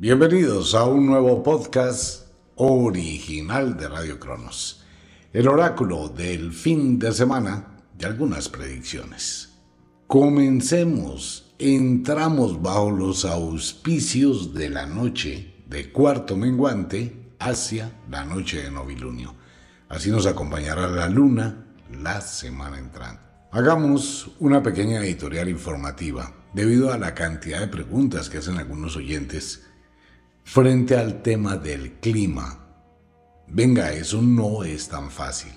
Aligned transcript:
Bienvenidos 0.00 0.76
a 0.76 0.84
un 0.84 1.06
nuevo 1.06 1.42
podcast 1.42 2.28
original 2.54 3.76
de 3.76 3.88
Radio 3.88 4.20
Cronos, 4.20 4.84
el 5.32 5.48
oráculo 5.48 6.08
del 6.08 6.52
fin 6.52 7.00
de 7.00 7.10
semana 7.10 7.80
y 7.98 8.04
algunas 8.04 8.48
predicciones. 8.48 9.58
Comencemos, 10.06 11.52
entramos 11.58 12.62
bajo 12.62 12.92
los 12.92 13.24
auspicios 13.24 14.54
de 14.54 14.70
la 14.70 14.86
noche 14.86 15.64
de 15.66 15.90
cuarto 15.90 16.36
menguante 16.36 17.34
hacia 17.40 17.90
la 18.08 18.24
noche 18.24 18.62
de 18.62 18.70
novilunio. 18.70 19.34
Así 19.88 20.12
nos 20.12 20.26
acompañará 20.26 20.86
la 20.86 21.08
luna 21.08 21.66
la 21.90 22.20
semana 22.20 22.78
entrante. 22.78 23.20
Hagamos 23.50 24.30
una 24.38 24.62
pequeña 24.62 25.00
editorial 25.00 25.48
informativa 25.48 26.32
debido 26.54 26.92
a 26.92 26.98
la 26.98 27.16
cantidad 27.16 27.58
de 27.58 27.66
preguntas 27.66 28.30
que 28.30 28.38
hacen 28.38 28.58
algunos 28.58 28.94
oyentes 28.94 29.64
frente 30.50 30.96
al 30.96 31.20
tema 31.20 31.58
del 31.58 32.00
clima. 32.00 32.58
Venga, 33.48 33.92
eso 33.92 34.22
no 34.22 34.64
es 34.64 34.88
tan 34.88 35.10
fácil. 35.10 35.52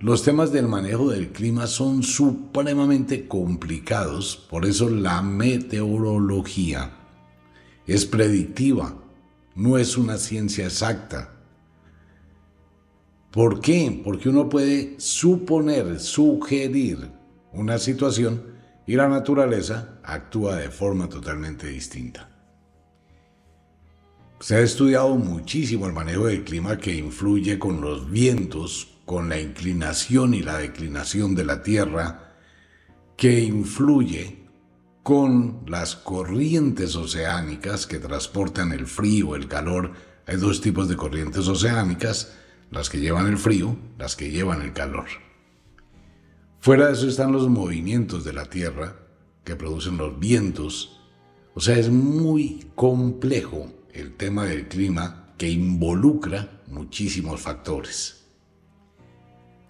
Los 0.00 0.22
temas 0.22 0.50
del 0.50 0.66
manejo 0.66 1.10
del 1.10 1.30
clima 1.30 1.66
son 1.66 2.02
supremamente 2.02 3.28
complicados, 3.28 4.34
por 4.48 4.64
eso 4.64 4.88
la 4.88 5.20
meteorología 5.20 6.90
es 7.86 8.06
predictiva, 8.06 8.94
no 9.54 9.76
es 9.76 9.98
una 9.98 10.16
ciencia 10.16 10.64
exacta. 10.64 11.34
¿Por 13.30 13.60
qué? 13.60 14.00
Porque 14.02 14.30
uno 14.30 14.48
puede 14.48 14.98
suponer, 14.98 16.00
sugerir 16.00 17.10
una 17.52 17.76
situación 17.76 18.42
y 18.86 18.94
la 18.94 19.06
naturaleza 19.06 20.00
actúa 20.02 20.56
de 20.56 20.70
forma 20.70 21.10
totalmente 21.10 21.66
distinta. 21.66 22.35
Se 24.38 24.54
ha 24.56 24.60
estudiado 24.60 25.16
muchísimo 25.16 25.86
el 25.86 25.94
manejo 25.94 26.26
del 26.26 26.44
clima 26.44 26.76
que 26.76 26.94
influye 26.94 27.58
con 27.58 27.80
los 27.80 28.10
vientos, 28.10 28.98
con 29.06 29.30
la 29.30 29.40
inclinación 29.40 30.34
y 30.34 30.42
la 30.42 30.58
declinación 30.58 31.34
de 31.34 31.44
la 31.46 31.62
Tierra, 31.62 32.34
que 33.16 33.40
influye 33.40 34.44
con 35.02 35.62
las 35.66 35.96
corrientes 35.96 36.96
oceánicas 36.96 37.86
que 37.86 37.98
transportan 37.98 38.72
el 38.72 38.86
frío, 38.86 39.36
el 39.36 39.48
calor. 39.48 39.92
Hay 40.26 40.36
dos 40.36 40.60
tipos 40.60 40.86
de 40.90 40.96
corrientes 40.96 41.48
oceánicas, 41.48 42.34
las 42.70 42.90
que 42.90 43.00
llevan 43.00 43.28
el 43.28 43.38
frío, 43.38 43.74
las 43.98 44.16
que 44.16 44.30
llevan 44.30 44.60
el 44.60 44.74
calor. 44.74 45.06
Fuera 46.60 46.88
de 46.88 46.92
eso 46.92 47.08
están 47.08 47.32
los 47.32 47.48
movimientos 47.48 48.22
de 48.22 48.34
la 48.34 48.44
Tierra 48.44 48.96
que 49.44 49.56
producen 49.56 49.96
los 49.96 50.18
vientos. 50.20 51.00
O 51.54 51.60
sea, 51.60 51.78
es 51.78 51.88
muy 51.88 52.66
complejo 52.74 53.72
el 53.96 54.16
tema 54.16 54.44
del 54.44 54.68
clima 54.68 55.34
que 55.38 55.48
involucra 55.48 56.62
muchísimos 56.68 57.40
factores. 57.40 58.24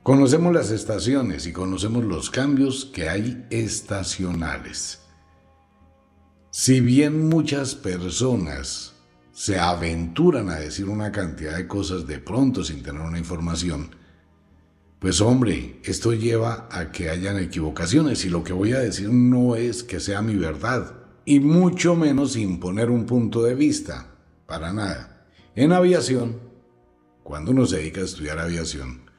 Conocemos 0.02 0.54
las 0.54 0.70
estaciones 0.70 1.46
y 1.46 1.52
conocemos 1.52 2.04
los 2.04 2.30
cambios 2.30 2.84
que 2.84 3.08
hay 3.08 3.44
estacionales. 3.50 5.00
Si 6.50 6.80
bien 6.80 7.28
muchas 7.28 7.74
personas 7.74 8.94
se 9.32 9.58
aventuran 9.58 10.48
a 10.48 10.56
decir 10.56 10.88
una 10.88 11.12
cantidad 11.12 11.56
de 11.56 11.66
cosas 11.66 12.06
de 12.06 12.18
pronto 12.18 12.64
sin 12.64 12.82
tener 12.82 13.02
una 13.02 13.18
información, 13.18 13.96
pues 15.00 15.20
hombre, 15.20 15.80
esto 15.84 16.14
lleva 16.14 16.68
a 16.70 16.90
que 16.92 17.10
hayan 17.10 17.38
equivocaciones 17.38 18.24
y 18.24 18.30
lo 18.30 18.44
que 18.44 18.52
voy 18.52 18.72
a 18.72 18.78
decir 18.78 19.10
no 19.10 19.56
es 19.56 19.82
que 19.82 20.00
sea 20.00 20.22
mi 20.22 20.36
verdad, 20.36 20.94
y 21.24 21.40
mucho 21.40 21.96
menos 21.96 22.36
imponer 22.36 22.90
un 22.90 23.04
punto 23.04 23.42
de 23.42 23.54
vista 23.54 24.15
para 24.46 24.72
nada. 24.72 25.26
En 25.54 25.72
aviación, 25.72 26.40
cuando 27.22 27.50
uno 27.50 27.66
se 27.66 27.78
dedica 27.78 28.00
a 28.00 28.04
estudiar 28.04 28.38
aviación, 28.38 29.10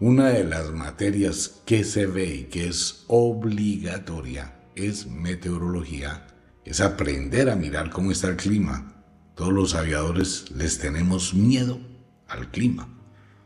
una 0.00 0.28
de 0.28 0.44
las 0.44 0.70
materias 0.72 1.62
que 1.64 1.84
se 1.84 2.06
ve 2.06 2.26
y 2.26 2.44
que 2.44 2.68
es 2.68 3.04
obligatoria 3.06 4.60
es 4.74 5.06
meteorología, 5.06 6.26
es 6.64 6.80
aprender 6.80 7.48
a 7.48 7.56
mirar 7.56 7.90
cómo 7.90 8.10
está 8.10 8.28
el 8.28 8.36
clima. 8.36 9.04
Todos 9.34 9.52
los 9.52 9.74
aviadores 9.74 10.50
les 10.50 10.78
tenemos 10.78 11.32
miedo 11.32 11.80
al 12.28 12.50
clima. 12.50 12.88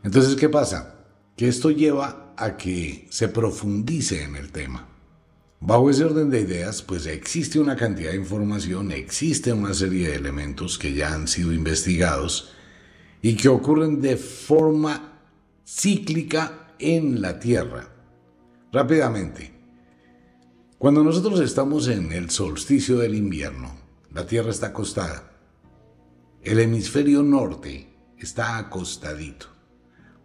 Entonces, 0.03 0.35
¿qué 0.35 0.49
pasa? 0.49 1.05
Que 1.37 1.47
esto 1.47 1.69
lleva 1.71 2.33
a 2.37 2.57
que 2.57 3.07
se 3.11 3.27
profundice 3.27 4.23
en 4.23 4.35
el 4.35 4.51
tema. 4.51 4.90
Bajo 5.63 5.91
ese 5.91 6.05
orden 6.05 6.31
de 6.31 6.41
ideas, 6.41 6.81
pues 6.81 7.05
existe 7.05 7.59
una 7.59 7.75
cantidad 7.75 8.09
de 8.09 8.17
información, 8.17 8.91
existe 8.91 9.53
una 9.53 9.75
serie 9.75 10.07
de 10.07 10.15
elementos 10.15 10.79
que 10.79 10.95
ya 10.95 11.13
han 11.13 11.27
sido 11.27 11.53
investigados 11.53 12.51
y 13.21 13.35
que 13.35 13.47
ocurren 13.47 14.01
de 14.01 14.17
forma 14.17 15.19
cíclica 15.63 16.73
en 16.79 17.21
la 17.21 17.39
Tierra. 17.39 17.89
Rápidamente, 18.71 19.53
cuando 20.79 21.03
nosotros 21.03 21.39
estamos 21.41 21.87
en 21.89 22.11
el 22.11 22.31
solsticio 22.31 22.97
del 22.97 23.13
invierno, 23.13 23.71
la 24.11 24.25
Tierra 24.25 24.49
está 24.49 24.67
acostada. 24.67 25.31
El 26.41 26.59
hemisferio 26.59 27.21
norte 27.21 27.87
está 28.17 28.57
acostadito. 28.57 29.45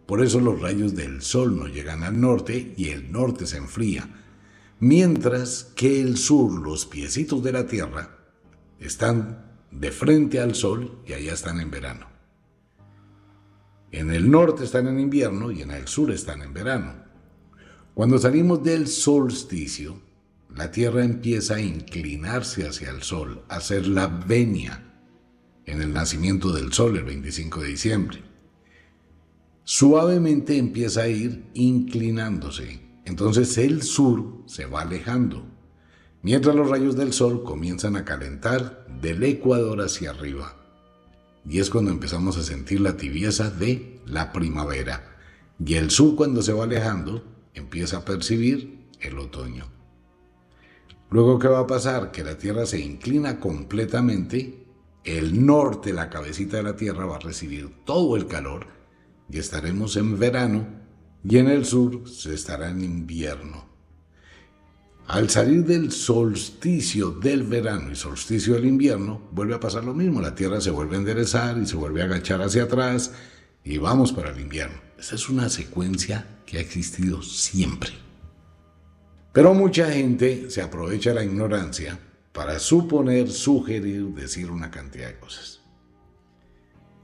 Por 0.07 0.23
eso 0.23 0.39
los 0.39 0.59
rayos 0.59 0.95
del 0.95 1.21
sol 1.21 1.59
no 1.59 1.67
llegan 1.67 2.01
al 2.01 2.19
norte 2.19 2.73
y 2.75 2.89
el 2.89 3.11
norte 3.11 3.45
se 3.45 3.57
enfría 3.57 4.23
mientras 4.79 5.63
que 5.75 6.01
el 6.01 6.17
sur, 6.17 6.61
los 6.61 6.85
piecitos 6.85 7.43
de 7.43 7.51
la 7.51 7.67
tierra, 7.67 8.17
están 8.79 9.45
de 9.71 9.91
frente 9.91 10.39
al 10.39 10.55
sol 10.55 11.01
y 11.05 11.13
allá 11.13 11.33
están 11.33 11.59
en 11.59 11.71
verano. 11.71 12.07
En 13.91 14.11
el 14.11 14.29
norte 14.29 14.65
están 14.65 14.87
en 14.87 14.99
invierno 14.99 15.51
y 15.51 15.61
en 15.61 15.71
el 15.71 15.87
sur 15.87 16.11
están 16.11 16.41
en 16.41 16.53
verano. 16.53 17.07
Cuando 17.93 18.19
salimos 18.19 18.63
del 18.63 18.87
solsticio, 18.87 20.01
la 20.55 20.71
Tierra 20.71 21.03
empieza 21.03 21.55
a 21.55 21.61
inclinarse 21.61 22.67
hacia 22.67 22.89
el 22.89 23.01
Sol, 23.01 23.43
a 23.49 23.57
hacer 23.57 23.87
la 23.87 24.07
venia 24.07 24.83
en 25.65 25.81
el 25.81 25.93
nacimiento 25.93 26.51
del 26.51 26.73
Sol 26.73 26.97
el 26.97 27.03
25 27.03 27.61
de 27.61 27.67
diciembre. 27.67 28.23
Suavemente 29.63 30.57
empieza 30.57 31.01
a 31.01 31.07
ir 31.07 31.49
inclinándose 31.53 32.86
entonces 33.07 33.57
el 33.57 33.83
sur 33.83 34.43
se 34.47 34.65
va 34.65 34.81
alejando, 34.81 35.45
mientras 36.23 36.53
los 36.53 36.69
rayos 36.69 36.97
del 36.97 37.13
sol 37.13 37.41
comienzan 37.41 37.95
a 37.95 38.03
calentar 38.03 38.85
del 38.99 39.23
ecuador 39.23 39.79
hacia 39.79 40.09
arriba. 40.09 40.57
Y 41.47 41.59
es 41.59 41.69
cuando 41.69 41.89
empezamos 41.89 42.35
a 42.35 42.43
sentir 42.43 42.81
la 42.81 42.97
tibieza 42.97 43.49
de 43.49 44.01
la 44.05 44.33
primavera. 44.33 45.15
Y 45.57 45.75
el 45.75 45.89
sur 45.89 46.17
cuando 46.17 46.41
se 46.41 46.51
va 46.51 46.65
alejando 46.65 47.23
empieza 47.53 47.99
a 47.99 48.05
percibir 48.05 48.89
el 48.99 49.17
otoño. 49.19 49.67
Luego, 51.09 51.39
¿qué 51.39 51.47
va 51.47 51.59
a 51.59 51.67
pasar? 51.67 52.11
Que 52.11 52.25
la 52.25 52.37
Tierra 52.37 52.65
se 52.65 52.81
inclina 52.81 53.39
completamente, 53.39 54.65
el 55.05 55.45
norte, 55.45 55.93
la 55.93 56.09
cabecita 56.09 56.57
de 56.57 56.63
la 56.63 56.75
Tierra 56.75 57.05
va 57.05 57.15
a 57.15 57.19
recibir 57.19 57.85
todo 57.85 58.17
el 58.17 58.27
calor 58.27 58.67
y 59.29 59.39
estaremos 59.39 59.95
en 59.95 60.19
verano 60.19 60.86
y 61.29 61.39
en 61.39 61.49
el 61.49 61.65
sur 61.65 62.07
se 62.07 62.33
estará 62.33 62.69
en 62.69 62.81
invierno. 62.81 63.65
Al 65.07 65.29
salir 65.29 65.65
del 65.65 65.91
solsticio 65.91 67.11
del 67.11 67.43
verano 67.43 67.91
y 67.91 67.95
solsticio 67.95 68.53
del 68.53 68.65
invierno, 68.65 69.21
vuelve 69.31 69.55
a 69.55 69.59
pasar 69.59 69.83
lo 69.83 69.93
mismo. 69.93 70.21
La 70.21 70.35
Tierra 70.35 70.61
se 70.61 70.71
vuelve 70.71 70.95
a 70.95 70.99
enderezar 70.99 71.57
y 71.57 71.65
se 71.65 71.75
vuelve 71.75 72.01
a 72.01 72.05
agachar 72.05 72.41
hacia 72.41 72.63
atrás 72.63 73.11
y 73.61 73.77
vamos 73.77 74.13
para 74.13 74.29
el 74.29 74.39
invierno. 74.39 74.77
Esa 74.97 75.15
es 75.15 75.27
una 75.27 75.49
secuencia 75.49 76.25
que 76.45 76.59
ha 76.59 76.61
existido 76.61 77.21
siempre. 77.21 77.91
Pero 79.33 79.53
mucha 79.53 79.91
gente 79.91 80.49
se 80.49 80.61
aprovecha 80.61 81.13
la 81.13 81.25
ignorancia 81.25 81.99
para 82.31 82.57
suponer, 82.57 83.29
sugerir, 83.29 84.05
decir 84.13 84.49
una 84.49 84.71
cantidad 84.71 85.07
de 85.07 85.19
cosas. 85.19 85.59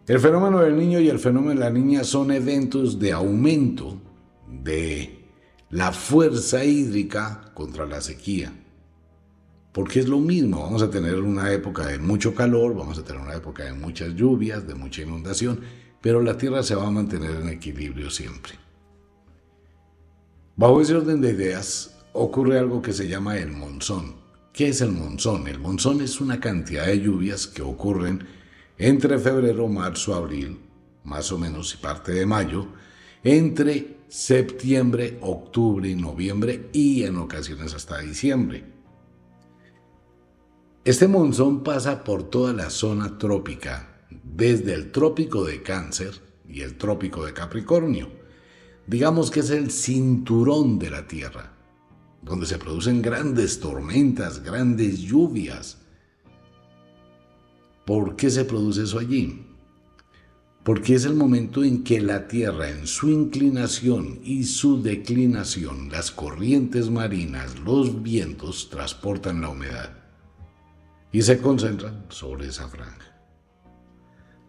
El 0.07 0.19
fenómeno 0.19 0.59
del 0.59 0.77
niño 0.77 1.01
y 1.01 1.09
el 1.09 1.19
fenómeno 1.19 1.59
de 1.59 1.65
la 1.65 1.69
niña 1.69 2.05
son 2.05 2.31
eventos 2.31 2.99
de 2.99 3.11
aumento 3.11 4.01
de 4.61 5.25
la 5.69 5.91
fuerza 5.91 6.63
hídrica 6.63 7.51
contra 7.53 7.85
la 7.85 8.01
sequía. 8.01 8.53
Porque 9.71 9.99
es 9.99 10.07
lo 10.07 10.19
mismo, 10.19 10.61
vamos 10.61 10.83
a 10.83 10.91
tener 10.91 11.19
una 11.19 11.51
época 11.51 11.87
de 11.87 11.97
mucho 11.97 12.35
calor, 12.35 12.75
vamos 12.75 12.99
a 12.99 13.03
tener 13.03 13.19
una 13.19 13.35
época 13.35 13.63
de 13.63 13.73
muchas 13.73 14.13
lluvias, 14.13 14.67
de 14.67 14.75
mucha 14.75 15.01
inundación, 15.01 15.61
pero 15.99 16.21
la 16.21 16.37
tierra 16.37 16.61
se 16.61 16.75
va 16.75 16.87
a 16.87 16.91
mantener 16.91 17.31
en 17.31 17.49
equilibrio 17.49 18.11
siempre. 18.11 18.53
Bajo 20.55 20.79
ese 20.81 20.93
orden 20.93 21.21
de 21.21 21.31
ideas 21.31 21.95
ocurre 22.13 22.59
algo 22.59 22.83
que 22.83 22.93
se 22.93 23.07
llama 23.07 23.37
el 23.37 23.51
monzón. 23.51 24.15
¿Qué 24.53 24.67
es 24.67 24.81
el 24.81 24.91
monzón? 24.91 25.47
El 25.47 25.57
monzón 25.57 26.01
es 26.01 26.21
una 26.21 26.39
cantidad 26.39 26.85
de 26.85 26.99
lluvias 26.99 27.47
que 27.47 27.63
ocurren 27.63 28.27
entre 28.77 29.17
febrero, 29.17 29.67
marzo, 29.67 30.13
abril, 30.13 30.59
más 31.03 31.31
o 31.31 31.39
menos 31.39 31.73
y 31.73 31.77
parte 31.77 32.11
de 32.11 32.27
mayo, 32.27 32.67
entre 33.23 34.02
septiembre, 34.13 35.17
octubre 35.21 35.89
y 35.89 35.95
noviembre 35.95 36.69
y 36.71 37.01
en 37.01 37.17
ocasiones 37.17 37.73
hasta 37.73 37.97
diciembre. 37.97 38.63
Este 40.85 41.07
monzón 41.07 41.63
pasa 41.63 42.03
por 42.03 42.21
toda 42.29 42.53
la 42.53 42.69
zona 42.69 43.17
trópica, 43.17 44.05
desde 44.23 44.75
el 44.75 44.91
trópico 44.91 45.43
de 45.43 45.63
Cáncer 45.63 46.21
y 46.47 46.61
el 46.61 46.77
trópico 46.77 47.25
de 47.25 47.33
Capricornio. 47.33 48.11
Digamos 48.85 49.31
que 49.31 49.39
es 49.39 49.49
el 49.49 49.71
cinturón 49.71 50.77
de 50.77 50.91
la 50.91 51.07
Tierra, 51.07 51.51
donde 52.21 52.45
se 52.45 52.59
producen 52.59 53.01
grandes 53.01 53.59
tormentas, 53.59 54.43
grandes 54.43 54.99
lluvias. 54.99 55.79
¿Por 57.83 58.15
qué 58.15 58.29
se 58.29 58.45
produce 58.45 58.83
eso 58.83 58.99
allí? 58.99 59.42
Porque 60.63 60.95
es 60.95 61.03
el 61.03 61.15
momento 61.15 61.63
en 61.63 61.83
que 61.83 61.99
la 61.99 62.27
Tierra, 62.27 62.69
en 62.69 62.87
su 62.87 63.09
inclinación 63.09 64.19
y 64.23 64.45
su 64.45 64.81
declinación, 64.81 65.89
las 65.89 66.09
corrientes 66.09 66.89
marinas, 66.89 67.59
los 67.59 68.01
vientos, 68.01 68.69
transportan 68.69 69.41
la 69.41 69.49
humedad 69.49 69.89
y 71.11 71.21
se 71.21 71.39
concentran 71.39 72.05
sobre 72.09 72.47
esa 72.47 72.69
franja. 72.69 73.13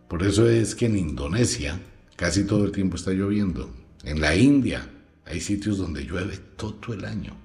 Por 0.09 0.23
eso 0.23 0.49
es 0.49 0.75
que 0.75 0.87
en 0.87 0.97
Indonesia 0.97 1.81
casi 2.17 2.45
todo 2.45 2.65
el 2.65 2.73
tiempo 2.73 2.97
está 2.97 3.11
lloviendo. 3.11 3.71
En 4.05 4.21
la 4.21 4.37
India 4.37 4.89
hay 5.25 5.41
sitios 5.41 5.79
donde 5.79 6.05
llueve 6.05 6.39
todo 6.57 6.95
el 6.95 7.05
año. 7.05 7.37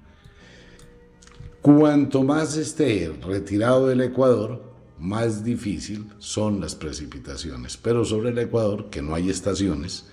Cuanto 1.61 2.23
más 2.23 2.55
esté 2.55 3.11
retirado 3.25 3.87
del 3.87 4.01
Ecuador, 4.01 4.68
más 4.99 5.43
difícil 5.43 6.11
son 6.17 6.59
las 6.61 6.75
precipitaciones. 6.75 7.77
Pero 7.77 8.05
sobre 8.05 8.29
el 8.29 8.37
Ecuador, 8.39 8.89
que 8.89 9.01
no 9.01 9.15
hay 9.15 9.29
estaciones, 9.29 10.07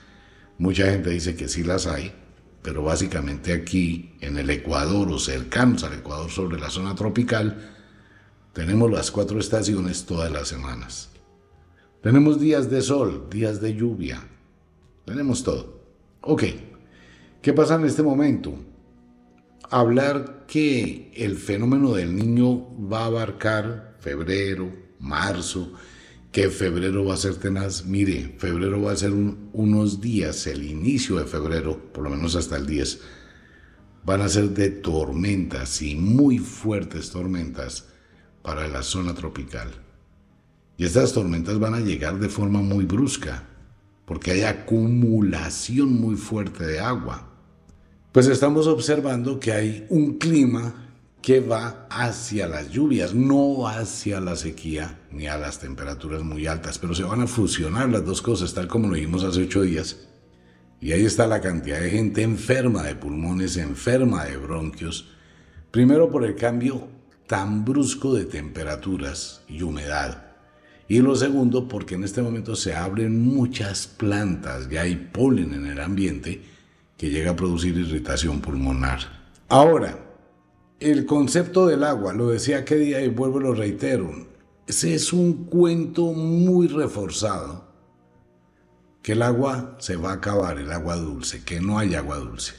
mucha 0.59 0.91
gente 0.91 1.11
dice 1.11 1.37
que 1.37 1.49
sí 1.49 1.65
las 1.65 1.87
hay, 1.87 2.13
pero 2.63 2.83
básicamente 2.83 3.53
aquí 3.53 4.15
en 4.21 4.39
el 4.39 4.51
Ecuador 4.51 5.11
o 5.11 5.19
cercanos 5.19 5.85
al 5.85 5.95
Ecuador 5.95 6.31
sobre 6.31 6.59
la 6.59 6.71
zona 6.71 6.95
tropical, 6.95 7.75
tenemos 8.53 8.91
las 8.91 9.11
cuatro 9.11 9.39
estaciones 9.39 10.07
todas 10.07 10.33
las 10.33 10.49
semanas. 10.49 11.11
Tenemos 12.03 12.41
días 12.41 12.71
de 12.71 12.83
sol, 12.83 13.27
días 13.31 13.61
de 13.61 13.75
lluvia. 13.75 14.27
Tenemos 15.05 15.43
todo. 15.43 15.81
Ok. 16.23 16.45
¿Qué 17.43 17.53
pasa 17.53 17.75
en 17.75 17.85
este 17.85 18.03
momento? 18.03 18.55
Hablar 19.71 20.45
que 20.47 21.13
el 21.15 21.37
fenómeno 21.37 21.93
del 21.93 22.17
niño 22.17 22.67
va 22.91 23.01
a 23.01 23.07
abarcar 23.07 23.86
febrero, 24.07 24.71
marzo, 25.01 25.73
que 26.31 26.49
febrero 26.49 27.05
va 27.05 27.15
a 27.15 27.17
ser 27.17 27.35
tenaz. 27.35 27.85
Mire, 27.85 28.37
febrero 28.39 28.81
va 28.81 28.93
a 28.93 28.97
ser 28.97 29.11
unos 29.11 30.01
días, 30.01 30.47
el 30.47 30.63
inicio 30.63 31.17
de 31.17 31.25
febrero, 31.25 31.93
por 31.93 32.05
lo 32.05 32.11
menos 32.11 32.37
hasta 32.37 32.57
el 32.57 32.67
10, 32.67 33.01
van 34.05 34.21
a 34.21 34.29
ser 34.29 34.51
de 34.51 34.71
tormentas 34.71 35.83
y 35.83 35.97
muy 35.97 36.39
fuertes 36.39 37.11
tormentas 37.11 37.89
para 38.43 38.69
la 38.69 38.85
zona 38.85 39.13
tropical. 39.13 39.73
Y 40.77 40.85
estas 40.85 41.13
tormentas 41.13 41.59
van 41.59 41.75
a 41.75 41.81
llegar 41.81 42.21
de 42.21 42.29
forma 42.29 42.61
muy 42.61 42.85
brusca, 42.85 43.43
porque 44.05 44.31
hay 44.31 44.43
acumulación 44.43 45.93
muy 45.95 46.15
fuerte 46.15 46.65
de 46.65 46.79
agua. 46.79 47.29
Pues 48.13 48.29
estamos 48.29 48.69
observando 48.69 49.41
que 49.41 49.51
hay 49.51 49.87
un 49.89 50.17
clima 50.19 50.86
que 51.23 51.41
va 51.41 51.87
hacia 51.91 52.47
las 52.47 52.71
lluvias, 52.71 53.15
no 53.15 53.67
hacia 53.67 54.21
la 54.21 54.37
sequía 54.37 55.01
ni 55.11 55.27
a 55.27 55.37
las 55.37 55.59
temperaturas 55.59 56.23
muy 56.23 56.47
altas, 56.47 56.79
pero 56.79 56.95
se 56.95 57.03
van 57.03 57.23
a 57.23 57.27
fusionar 57.27 57.89
las 57.89 58.05
dos 58.05 58.23
cosas, 58.23 58.55
tal 58.55 58.69
como 58.69 58.89
lo 58.89 58.95
vimos 58.95 59.25
hace 59.25 59.43
ocho 59.43 59.63
días. 59.63 60.09
Y 60.81 60.93
ahí 60.93 61.05
está 61.05 61.27
la 61.27 61.41
cantidad 61.41 61.81
de 61.81 61.91
gente 61.91 62.23
enferma 62.23 62.83
de 62.83 62.95
pulmones, 62.95 63.57
enferma 63.57 64.25
de 64.25 64.37
bronquios, 64.37 65.09
primero 65.71 66.11
por 66.11 66.25
el 66.25 66.37
cambio 66.37 66.89
tan 67.27 67.65
brusco 67.65 68.15
de 68.15 68.25
temperaturas 68.25 69.43
y 69.49 69.63
humedad. 69.63 70.27
Y 70.89 71.01
lo 71.01 71.17
segundo, 71.17 71.67
porque 71.67 71.97
en 71.97 72.05
este 72.05 72.23
momento 72.23 72.55
se 72.55 72.75
abren 72.75 73.21
muchas 73.21 73.89
plantas, 73.89 74.71
ya 74.71 74.83
hay 74.83 74.95
polen 74.95 75.55
en 75.55 75.67
el 75.67 75.81
ambiente 75.81 76.43
que 76.97 77.11
llega 77.11 77.33
a 77.33 77.37
producir 77.37 77.77
irritación 77.77 78.41
pulmonar. 78.41 79.01
Ahora, 79.49 80.06
el 80.81 81.07
concepto 81.07 81.67
del 81.67 81.85
agua, 81.85 82.13
lo 82.13 82.29
decía 82.29 82.59
aquel 82.59 82.85
día 82.85 83.01
y 83.01 83.09
vuelvo 83.09 83.41
lo 83.41 83.55
reitero, 83.55 84.11
ese 84.67 84.95
es 84.95 85.13
un 85.13 85.45
cuento 85.45 86.13
muy 86.13 86.69
reforzado, 86.69 87.67
que 89.03 89.13
el 89.13 89.23
agua 89.23 89.77
se 89.79 89.97
va 89.97 90.11
a 90.11 90.15
acabar, 90.15 90.59
el 90.59 90.73
agua 90.73 90.97
dulce, 90.97 91.45
que 91.45 91.61
no 91.61 91.79
hay 91.79 91.95
agua 91.95 92.17
dulce. 92.17 92.55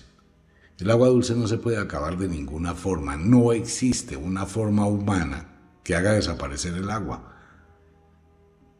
El 0.80 0.92
agua 0.92 1.10
dulce 1.10 1.36
no 1.36 1.48
se 1.48 1.58
puede 1.58 1.78
acabar 1.78 2.18
de 2.18 2.28
ninguna 2.28 2.76
forma. 2.76 3.18
No 3.18 3.52
existe 3.52 4.16
una 4.16 4.46
forma 4.46 4.86
humana 4.86 5.58
que 5.84 5.96
haga 5.96 6.14
desaparecer 6.14 6.76
el 6.76 6.92
agua. 6.92 7.34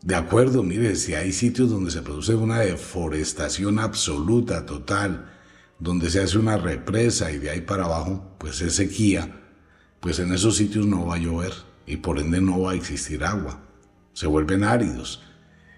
De 0.04 0.14
acuerdo, 0.14 0.62
mire, 0.62 0.96
si 0.96 1.16
hay 1.16 1.34
sitios 1.34 1.72
donde 1.72 1.90
se 1.90 2.04
produce 2.04 2.36
una 2.36 2.60
deforestación 2.60 3.80
absoluta, 3.80 4.66
total, 4.66 5.37
donde 5.80 6.10
se 6.10 6.22
hace 6.22 6.38
una 6.38 6.58
represa 6.58 7.32
y 7.32 7.38
de 7.38 7.50
ahí 7.50 7.62
para 7.62 7.86
abajo, 7.86 8.36
pues 8.38 8.62
es 8.62 8.74
sequía, 8.74 9.42
pues 10.00 10.20
en 10.20 10.34
esos 10.34 10.58
sitios 10.58 10.86
no 10.86 11.06
va 11.06 11.16
a 11.16 11.20
llover 11.20 11.54
y 11.86 11.98
por 11.98 12.20
ende 12.20 12.42
no 12.42 12.62
va 12.62 12.72
a 12.72 12.76
existir 12.76 13.24
agua. 13.24 13.64
Se 14.14 14.28
vuelven 14.28 14.64
áridos. 14.64 15.24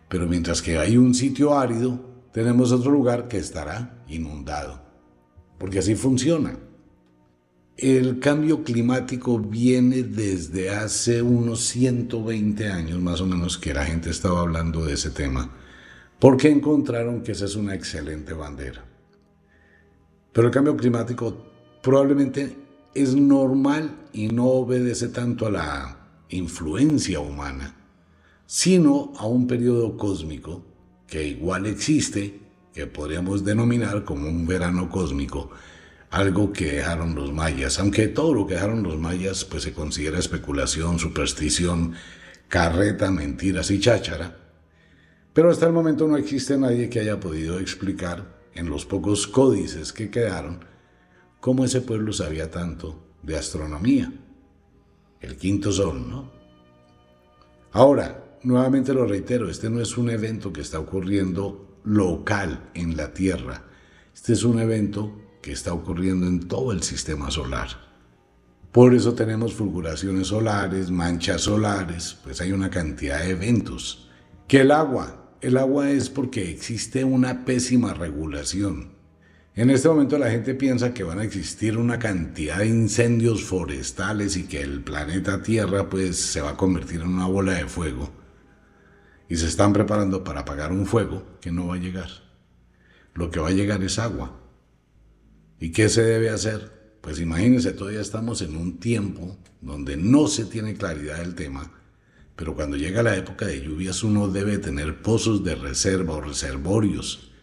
Pero 0.07 0.25
mientras 0.27 0.61
que 0.61 0.77
hay 0.77 0.97
un 0.97 1.13
sitio 1.13 1.57
árido, 1.57 2.27
tenemos 2.33 2.71
otro 2.71 2.91
lugar 2.91 3.27
que 3.27 3.37
estará 3.37 4.03
inundado 4.07 4.89
porque 5.59 5.79
así 5.79 5.93
funciona. 5.95 6.57
El 7.77 8.19
cambio 8.19 8.63
climático 8.63 9.39
viene 9.39 10.03
desde 10.03 10.69
hace 10.69 11.21
unos 11.21 11.61
120 11.67 12.67
años 12.67 12.99
más 12.99 13.21
o 13.21 13.25
menos 13.25 13.57
que 13.57 13.73
la 13.73 13.85
gente 13.85 14.09
estaba 14.09 14.41
hablando 14.41 14.85
de 14.85 14.93
ese 14.93 15.11
tema, 15.11 15.51
porque 16.17 16.49
encontraron 16.49 17.21
que 17.21 17.33
esa 17.33 17.45
es 17.45 17.55
una 17.55 17.75
excelente 17.75 18.33
bandera. 18.33 18.83
Pero 20.39 20.47
el 20.47 20.53
cambio 20.53 20.77
climático 20.77 21.35
probablemente 21.81 22.55
es 22.93 23.13
normal 23.13 24.07
y 24.13 24.29
no 24.29 24.45
obedece 24.45 25.09
tanto 25.09 25.45
a 25.45 25.51
la 25.51 25.97
influencia 26.29 27.19
humana, 27.19 27.75
sino 28.45 29.11
a 29.17 29.27
un 29.27 29.47
periodo 29.47 29.97
cósmico 29.97 30.63
que 31.07 31.27
igual 31.27 31.65
existe 31.65 32.39
que 32.73 32.87
podríamos 32.87 33.43
denominar 33.43 34.05
como 34.05 34.29
un 34.29 34.47
verano 34.47 34.89
cósmico, 34.89 35.49
algo 36.09 36.53
que 36.53 36.71
dejaron 36.71 37.15
los 37.15 37.33
mayas, 37.33 37.77
aunque 37.77 38.07
todo 38.07 38.33
lo 38.33 38.47
que 38.47 38.53
dejaron 38.53 38.81
los 38.81 38.97
mayas 38.97 39.43
pues 39.43 39.63
se 39.63 39.73
considera 39.73 40.19
especulación, 40.19 40.99
superstición, 40.99 41.95
carreta, 42.47 43.11
mentiras 43.11 43.71
y 43.71 43.81
cháchara. 43.81 44.37
Pero 45.33 45.51
hasta 45.51 45.67
el 45.67 45.73
momento 45.73 46.07
no 46.07 46.15
existe 46.15 46.57
nadie 46.57 46.89
que 46.89 47.01
haya 47.01 47.19
podido 47.19 47.59
explicar 47.59 48.38
en 48.53 48.69
los 48.69 48.85
pocos 48.85 49.27
códices 49.27 49.93
que 49.93 50.09
quedaron 50.09 50.65
cómo 51.39 51.65
ese 51.65 51.81
pueblo 51.81 52.13
sabía 52.13 52.51
tanto 52.51 52.99
de 53.23 53.37
astronomía. 53.37 54.11
El 55.19 55.37
quinto 55.37 55.71
sol, 55.71 56.09
¿no? 56.09 56.31
Ahora, 57.71 58.37
nuevamente 58.43 58.93
lo 58.93 59.05
reitero, 59.05 59.49
este 59.49 59.69
no 59.69 59.81
es 59.81 59.97
un 59.97 60.09
evento 60.09 60.51
que 60.51 60.61
está 60.61 60.79
ocurriendo 60.79 61.79
local 61.83 62.69
en 62.73 62.97
la 62.97 63.13
Tierra. 63.13 63.63
Este 64.13 64.33
es 64.33 64.43
un 64.43 64.59
evento 64.59 65.13
que 65.41 65.51
está 65.51 65.73
ocurriendo 65.73 66.27
en 66.27 66.47
todo 66.47 66.71
el 66.71 66.83
sistema 66.83 67.31
solar. 67.31 67.69
Por 68.71 68.93
eso 68.93 69.13
tenemos 69.13 69.53
fulguraciones 69.53 70.27
solares, 70.27 70.91
manchas 70.91 71.41
solares, 71.41 72.17
pues 72.23 72.39
hay 72.41 72.51
una 72.51 72.69
cantidad 72.69 73.19
de 73.19 73.31
eventos. 73.31 74.09
Que 74.47 74.61
el 74.61 74.71
agua, 74.71 75.28
el 75.41 75.57
agua 75.57 75.91
es 75.91 76.09
porque 76.09 76.49
existe 76.49 77.03
una 77.03 77.45
pésima 77.45 77.93
regulación. 77.93 78.89
En 79.55 79.69
este 79.69 79.89
momento 79.89 80.17
la 80.17 80.31
gente 80.31 80.53
piensa 80.53 80.93
que 80.93 81.03
van 81.03 81.19
a 81.19 81.23
existir 81.23 81.77
una 81.77 81.99
cantidad 81.99 82.59
de 82.59 82.67
incendios 82.67 83.43
forestales 83.43 84.37
y 84.37 84.43
que 84.43 84.61
el 84.61 84.83
planeta 84.83 85.41
Tierra 85.41 85.89
pues 85.89 86.17
se 86.17 86.41
va 86.41 86.51
a 86.51 86.57
convertir 86.57 87.01
en 87.01 87.07
una 87.07 87.27
bola 87.27 87.53
de 87.53 87.65
fuego 87.65 88.09
y 89.27 89.35
se 89.35 89.47
están 89.47 89.73
preparando 89.73 90.23
para 90.23 90.41
apagar 90.41 90.71
un 90.71 90.85
fuego 90.85 91.23
que 91.41 91.51
no 91.51 91.67
va 91.67 91.75
a 91.75 91.79
llegar. 91.79 92.09
Lo 93.13 93.31
que 93.31 93.39
va 93.39 93.49
a 93.49 93.51
llegar 93.51 93.83
es 93.83 93.99
agua. 93.99 94.39
¿Y 95.59 95.71
qué 95.71 95.89
se 95.89 96.03
debe 96.03 96.29
hacer? 96.29 96.97
Pues 97.01 97.19
imagínense, 97.19 97.73
todavía 97.73 98.01
estamos 98.01 98.41
en 98.41 98.55
un 98.55 98.79
tiempo 98.79 99.37
donde 99.61 99.97
no 99.97 100.27
se 100.27 100.45
tiene 100.45 100.75
claridad 100.75 101.17
del 101.19 101.35
tema, 101.35 101.78
pero 102.39 102.55
cuando 102.55 102.77
llega 102.77 103.03
la 103.03 103.17
época 103.17 103.47
de 103.47 103.61
lluvias 103.61 104.01
uno 104.01 104.29
debe 104.29 104.59
tener 104.59 105.01
pozos 105.01 105.43
de 105.43 105.55
reserva 105.55 106.13
o 106.13 106.21
reservorios 106.21 107.33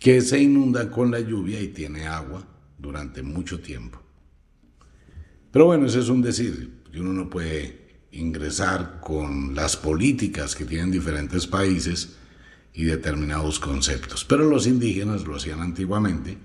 que 0.00 0.20
se 0.20 0.40
inundan 0.40 0.88
con 0.88 1.12
la 1.12 1.20
lluvia 1.20 1.60
y 1.60 1.68
tiene 1.68 2.08
agua 2.08 2.44
durante 2.76 3.22
mucho 3.22 3.60
tiempo. 3.60 4.02
Pero 5.52 5.66
bueno, 5.66 5.86
ese 5.86 6.00
es 6.00 6.08
un 6.08 6.22
decir, 6.22 6.82
y 6.92 6.98
uno 6.98 7.12
no 7.12 7.30
puede 7.30 8.08
ingresar 8.10 8.98
con 9.00 9.54
las 9.54 9.76
políticas 9.76 10.56
que 10.56 10.64
tienen 10.64 10.90
diferentes 10.90 11.46
países 11.46 12.16
y 12.74 12.82
determinados 12.82 13.60
conceptos. 13.60 14.24
Pero 14.24 14.50
los 14.50 14.66
indígenas 14.66 15.24
lo 15.24 15.36
hacían 15.36 15.60
antiguamente, 15.60 16.36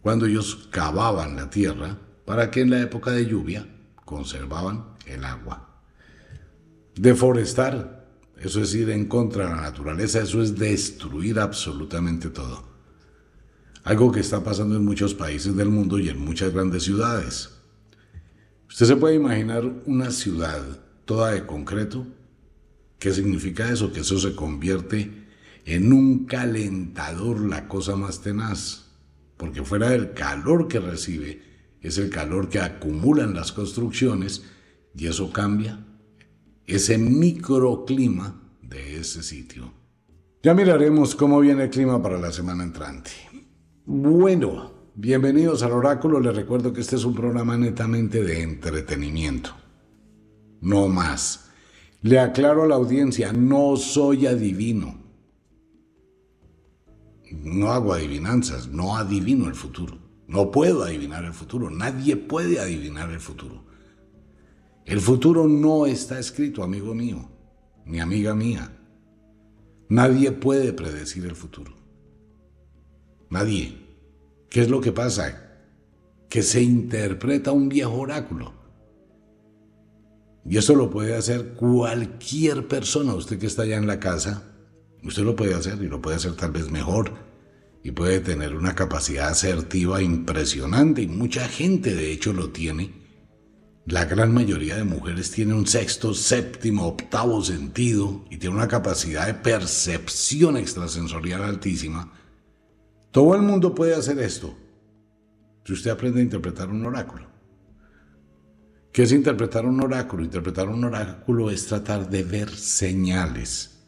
cuando 0.00 0.26
ellos 0.26 0.68
cavaban 0.70 1.34
la 1.34 1.50
tierra 1.50 1.98
para 2.24 2.52
que 2.52 2.60
en 2.60 2.70
la 2.70 2.80
época 2.80 3.10
de 3.10 3.26
lluvia 3.26 3.66
conservaban 4.04 4.94
el 5.06 5.24
agua. 5.24 5.65
Deforestar, 6.96 8.08
eso 8.40 8.62
es 8.62 8.74
ir 8.74 8.88
en 8.88 9.04
contra 9.04 9.44
de 9.44 9.50
la 9.50 9.60
naturaleza, 9.60 10.22
eso 10.22 10.42
es 10.42 10.56
destruir 10.56 11.38
absolutamente 11.38 12.30
todo. 12.30 12.64
Algo 13.84 14.10
que 14.10 14.20
está 14.20 14.42
pasando 14.42 14.76
en 14.76 14.84
muchos 14.84 15.12
países 15.12 15.54
del 15.54 15.68
mundo 15.68 15.98
y 15.98 16.08
en 16.08 16.18
muchas 16.18 16.54
grandes 16.54 16.84
ciudades. 16.84 17.50
Usted 18.66 18.86
se 18.86 18.96
puede 18.96 19.14
imaginar 19.14 19.70
una 19.84 20.10
ciudad 20.10 20.62
toda 21.04 21.32
de 21.32 21.44
concreto. 21.44 22.06
¿Qué 22.98 23.12
significa 23.12 23.70
eso? 23.70 23.92
Que 23.92 24.00
eso 24.00 24.18
se 24.18 24.34
convierte 24.34 25.26
en 25.66 25.92
un 25.92 26.24
calentador, 26.24 27.42
la 27.42 27.68
cosa 27.68 27.94
más 27.94 28.22
tenaz. 28.22 28.86
Porque 29.36 29.62
fuera 29.62 29.90
del 29.90 30.14
calor 30.14 30.66
que 30.66 30.80
recibe, 30.80 31.42
es 31.82 31.98
el 31.98 32.08
calor 32.08 32.48
que 32.48 32.60
acumulan 32.60 33.34
las 33.34 33.52
construcciones 33.52 34.44
y 34.96 35.08
eso 35.08 35.30
cambia 35.30 35.85
ese 36.66 36.98
microclima 36.98 38.42
de 38.62 38.96
ese 38.96 39.22
sitio. 39.22 39.72
Ya 40.42 40.54
miraremos 40.54 41.14
cómo 41.14 41.40
viene 41.40 41.64
el 41.64 41.70
clima 41.70 42.02
para 42.02 42.18
la 42.18 42.32
semana 42.32 42.64
entrante. 42.64 43.10
Bueno, 43.84 44.72
bienvenidos 44.94 45.62
al 45.62 45.72
oráculo. 45.72 46.20
Les 46.20 46.34
recuerdo 46.34 46.72
que 46.72 46.80
este 46.80 46.96
es 46.96 47.04
un 47.04 47.14
programa 47.14 47.56
netamente 47.56 48.22
de 48.22 48.42
entretenimiento. 48.42 49.50
No 50.60 50.88
más. 50.88 51.50
Le 52.02 52.18
aclaro 52.18 52.64
a 52.64 52.66
la 52.66 52.74
audiencia, 52.74 53.32
no 53.32 53.76
soy 53.76 54.26
adivino. 54.26 55.04
No 57.32 57.72
hago 57.72 57.92
adivinanzas, 57.92 58.68
no 58.68 58.96
adivino 58.96 59.48
el 59.48 59.54
futuro. 59.54 59.98
No 60.28 60.50
puedo 60.50 60.84
adivinar 60.84 61.24
el 61.24 61.32
futuro. 61.32 61.70
Nadie 61.70 62.16
puede 62.16 62.60
adivinar 62.60 63.10
el 63.10 63.20
futuro. 63.20 63.64
El 64.86 65.00
futuro 65.00 65.48
no 65.48 65.84
está 65.84 66.20
escrito, 66.20 66.62
amigo 66.62 66.94
mío, 66.94 67.28
ni 67.84 67.98
amiga 67.98 68.36
mía. 68.36 68.70
Nadie 69.88 70.30
puede 70.30 70.72
predecir 70.72 71.24
el 71.24 71.34
futuro. 71.34 71.76
Nadie. 73.28 73.76
¿Qué 74.48 74.60
es 74.60 74.70
lo 74.70 74.80
que 74.80 74.92
pasa? 74.92 75.58
Que 76.28 76.40
se 76.40 76.62
interpreta 76.62 77.50
un 77.50 77.68
viejo 77.68 77.94
oráculo. 77.94 78.54
Y 80.44 80.56
eso 80.56 80.76
lo 80.76 80.88
puede 80.88 81.16
hacer 81.16 81.54
cualquier 81.54 82.68
persona. 82.68 83.14
Usted 83.14 83.40
que 83.40 83.46
está 83.46 83.62
allá 83.62 83.78
en 83.78 83.88
la 83.88 83.98
casa, 83.98 84.54
usted 85.02 85.24
lo 85.24 85.34
puede 85.34 85.54
hacer 85.54 85.82
y 85.82 85.88
lo 85.88 86.00
puede 86.00 86.16
hacer 86.16 86.36
tal 86.36 86.52
vez 86.52 86.70
mejor. 86.70 87.12
Y 87.82 87.90
puede 87.90 88.20
tener 88.20 88.54
una 88.54 88.76
capacidad 88.76 89.30
asertiva 89.30 90.00
impresionante. 90.00 91.02
Y 91.02 91.08
mucha 91.08 91.48
gente 91.48 91.92
de 91.92 92.12
hecho 92.12 92.32
lo 92.32 92.50
tiene. 92.50 93.05
La 93.86 94.04
gran 94.04 94.34
mayoría 94.34 94.74
de 94.74 94.82
mujeres 94.82 95.30
tiene 95.30 95.54
un 95.54 95.64
sexto, 95.64 96.12
séptimo, 96.12 96.88
octavo 96.88 97.40
sentido 97.44 98.24
y 98.28 98.36
tiene 98.36 98.56
una 98.56 98.66
capacidad 98.66 99.28
de 99.28 99.34
percepción 99.34 100.56
extrasensorial 100.56 101.44
altísima. 101.44 102.12
Todo 103.12 103.36
el 103.36 103.42
mundo 103.42 103.76
puede 103.76 103.94
hacer 103.94 104.18
esto 104.18 104.56
si 105.64 105.72
usted 105.72 105.92
aprende 105.92 106.18
a 106.18 106.24
interpretar 106.24 106.68
un 106.68 106.84
oráculo. 106.84 107.28
¿Qué 108.92 109.04
es 109.04 109.12
interpretar 109.12 109.64
un 109.64 109.80
oráculo? 109.80 110.24
Interpretar 110.24 110.68
un 110.68 110.82
oráculo 110.82 111.48
es 111.48 111.66
tratar 111.66 112.10
de 112.10 112.24
ver 112.24 112.50
señales. 112.50 113.84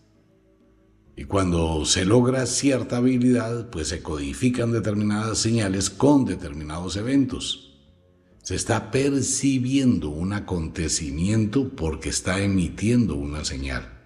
Y 1.16 1.24
cuando 1.24 1.84
se 1.84 2.04
logra 2.04 2.46
cierta 2.46 2.98
habilidad, 2.98 3.68
pues 3.70 3.88
se 3.88 4.00
codifican 4.00 4.70
determinadas 4.70 5.38
señales 5.38 5.90
con 5.90 6.24
determinados 6.24 6.96
eventos. 6.96 7.67
Se 8.48 8.54
está 8.54 8.90
percibiendo 8.90 10.08
un 10.08 10.32
acontecimiento 10.32 11.68
porque 11.68 12.08
está 12.08 12.40
emitiendo 12.40 13.14
una 13.14 13.44
señal. 13.44 14.00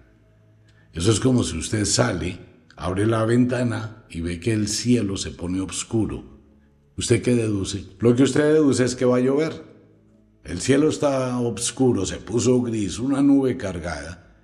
Eso 0.91 1.13
es 1.13 1.21
como 1.21 1.45
si 1.45 1.57
usted 1.57 1.85
sale, 1.85 2.39
abre 2.75 3.07
la 3.07 3.23
ventana 3.23 4.03
y 4.09 4.19
ve 4.19 4.41
que 4.41 4.51
el 4.51 4.67
cielo 4.67 5.15
se 5.15 5.31
pone 5.31 5.61
oscuro. 5.61 6.41
¿Usted 6.97 7.21
qué 7.21 7.35
deduce? 7.35 7.85
Lo 7.99 8.13
que 8.17 8.23
usted 8.23 8.53
deduce 8.53 8.83
es 8.83 8.97
que 8.97 9.05
va 9.05 9.15
a 9.15 9.21
llover. 9.21 9.63
El 10.43 10.59
cielo 10.59 10.89
está 10.89 11.39
oscuro, 11.39 12.05
se 12.05 12.17
puso 12.17 12.61
gris, 12.61 12.99
una 12.99 13.21
nube 13.21 13.55
cargada. 13.55 14.35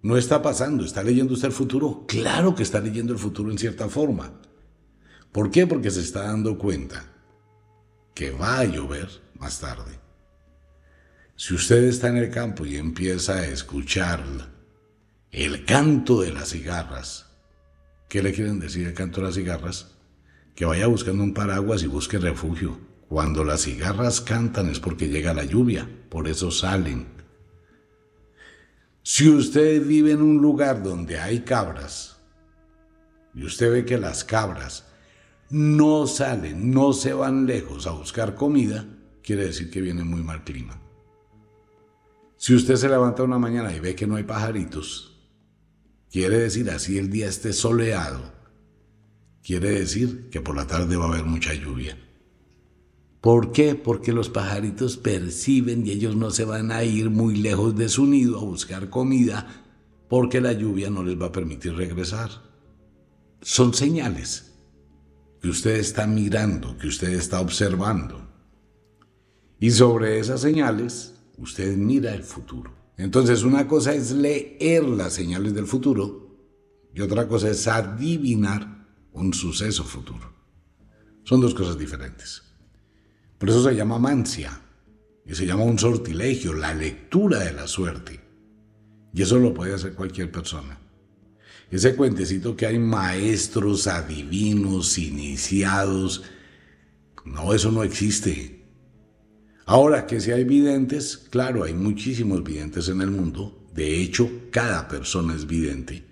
No 0.00 0.16
está 0.16 0.42
pasando, 0.42 0.84
¿está 0.84 1.02
leyendo 1.02 1.34
usted 1.34 1.48
el 1.48 1.54
futuro? 1.54 2.04
Claro 2.06 2.54
que 2.54 2.62
está 2.62 2.78
leyendo 2.80 3.12
el 3.12 3.18
futuro 3.18 3.50
en 3.50 3.58
cierta 3.58 3.88
forma. 3.88 4.32
¿Por 5.32 5.50
qué? 5.50 5.66
Porque 5.66 5.90
se 5.90 6.02
está 6.02 6.22
dando 6.22 6.56
cuenta 6.56 7.10
que 8.14 8.30
va 8.30 8.60
a 8.60 8.64
llover 8.64 9.23
más 9.38 9.60
tarde. 9.60 9.98
Si 11.36 11.54
usted 11.54 11.84
está 11.84 12.08
en 12.08 12.16
el 12.16 12.30
campo 12.30 12.64
y 12.64 12.76
empieza 12.76 13.34
a 13.34 13.46
escuchar 13.46 14.22
el 15.32 15.64
canto 15.64 16.20
de 16.20 16.32
las 16.32 16.50
cigarras, 16.50 17.26
¿qué 18.08 18.22
le 18.22 18.32
quieren 18.32 18.60
decir 18.60 18.86
el 18.86 18.94
canto 18.94 19.20
de 19.20 19.26
las 19.26 19.34
cigarras? 19.34 19.96
Que 20.54 20.64
vaya 20.64 20.86
buscando 20.86 21.24
un 21.24 21.34
paraguas 21.34 21.82
y 21.82 21.88
busque 21.88 22.18
refugio 22.18 22.78
cuando 23.08 23.44
las 23.44 23.62
cigarras 23.62 24.20
cantan 24.20 24.68
es 24.70 24.80
porque 24.80 25.08
llega 25.08 25.34
la 25.34 25.44
lluvia, 25.44 25.88
por 26.08 26.28
eso 26.28 26.50
salen. 26.50 27.06
Si 29.02 29.28
usted 29.28 29.84
vive 29.84 30.12
en 30.12 30.22
un 30.22 30.38
lugar 30.38 30.82
donde 30.82 31.18
hay 31.18 31.40
cabras 31.40 32.16
y 33.34 33.44
usted 33.44 33.70
ve 33.70 33.84
que 33.84 33.98
las 33.98 34.24
cabras 34.24 34.86
no 35.50 36.06
salen, 36.06 36.70
no 36.70 36.92
se 36.92 37.12
van 37.12 37.46
lejos 37.46 37.86
a 37.86 37.90
buscar 37.90 38.34
comida, 38.34 38.86
quiere 39.24 39.46
decir 39.46 39.70
que 39.70 39.80
viene 39.80 40.04
muy 40.04 40.22
mal 40.22 40.44
clima. 40.44 40.78
Si 42.36 42.54
usted 42.54 42.76
se 42.76 42.88
levanta 42.88 43.22
una 43.22 43.38
mañana 43.38 43.74
y 43.74 43.80
ve 43.80 43.94
que 43.94 44.06
no 44.06 44.16
hay 44.16 44.24
pajaritos, 44.24 45.18
quiere 46.10 46.38
decir 46.38 46.70
así 46.70 46.98
el 46.98 47.10
día 47.10 47.28
esté 47.28 47.54
soleado, 47.54 48.34
quiere 49.42 49.70
decir 49.70 50.28
que 50.30 50.42
por 50.42 50.54
la 50.54 50.66
tarde 50.66 50.96
va 50.96 51.06
a 51.06 51.08
haber 51.08 51.24
mucha 51.24 51.54
lluvia. 51.54 51.98
¿Por 53.22 53.52
qué? 53.52 53.74
Porque 53.74 54.12
los 54.12 54.28
pajaritos 54.28 54.98
perciben 54.98 55.86
y 55.86 55.92
ellos 55.92 56.14
no 56.14 56.30
se 56.30 56.44
van 56.44 56.70
a 56.70 56.84
ir 56.84 57.08
muy 57.08 57.36
lejos 57.36 57.74
de 57.74 57.88
su 57.88 58.06
nido 58.06 58.38
a 58.38 58.44
buscar 58.44 58.90
comida 58.90 59.64
porque 60.10 60.42
la 60.42 60.52
lluvia 60.52 60.90
no 60.90 61.02
les 61.02 61.18
va 61.18 61.26
a 61.26 61.32
permitir 61.32 61.74
regresar. 61.74 62.30
Son 63.40 63.72
señales 63.72 64.52
que 65.40 65.48
usted 65.48 65.76
está 65.76 66.06
mirando, 66.06 66.76
que 66.76 66.88
usted 66.88 67.14
está 67.14 67.40
observando. 67.40 68.23
Y 69.64 69.70
sobre 69.70 70.18
esas 70.18 70.42
señales, 70.42 71.14
usted 71.38 71.74
mira 71.78 72.14
el 72.14 72.22
futuro. 72.22 72.70
Entonces 72.98 73.44
una 73.44 73.66
cosa 73.66 73.94
es 73.94 74.10
leer 74.10 74.84
las 74.84 75.14
señales 75.14 75.54
del 75.54 75.66
futuro 75.66 76.36
y 76.92 77.00
otra 77.00 77.26
cosa 77.26 77.48
es 77.48 77.66
adivinar 77.66 78.86
un 79.14 79.32
suceso 79.32 79.82
futuro. 79.82 80.34
Son 81.22 81.40
dos 81.40 81.54
cosas 81.54 81.78
diferentes. 81.78 82.42
Por 83.38 83.48
eso 83.48 83.64
se 83.64 83.74
llama 83.74 83.98
mancia 83.98 84.60
y 85.24 85.34
se 85.34 85.46
llama 85.46 85.64
un 85.64 85.78
sortilegio, 85.78 86.52
la 86.52 86.74
lectura 86.74 87.38
de 87.38 87.54
la 87.54 87.66
suerte. 87.66 88.20
Y 89.14 89.22
eso 89.22 89.38
lo 89.38 89.54
puede 89.54 89.72
hacer 89.72 89.94
cualquier 89.94 90.30
persona. 90.30 90.78
Ese 91.70 91.96
cuentecito 91.96 92.54
que 92.54 92.66
hay 92.66 92.78
maestros, 92.78 93.86
adivinos, 93.86 94.98
iniciados, 94.98 96.22
no, 97.24 97.54
eso 97.54 97.72
no 97.72 97.82
existe. 97.82 98.53
Ahora 99.66 100.06
que 100.06 100.20
si 100.20 100.30
hay 100.30 100.44
videntes, 100.44 101.16
claro, 101.16 101.64
hay 101.64 101.72
muchísimos 101.72 102.44
videntes 102.44 102.88
en 102.88 103.00
el 103.00 103.10
mundo. 103.10 103.66
De 103.74 104.00
hecho, 104.00 104.30
cada 104.50 104.86
persona 104.88 105.34
es 105.34 105.46
vidente. 105.46 106.04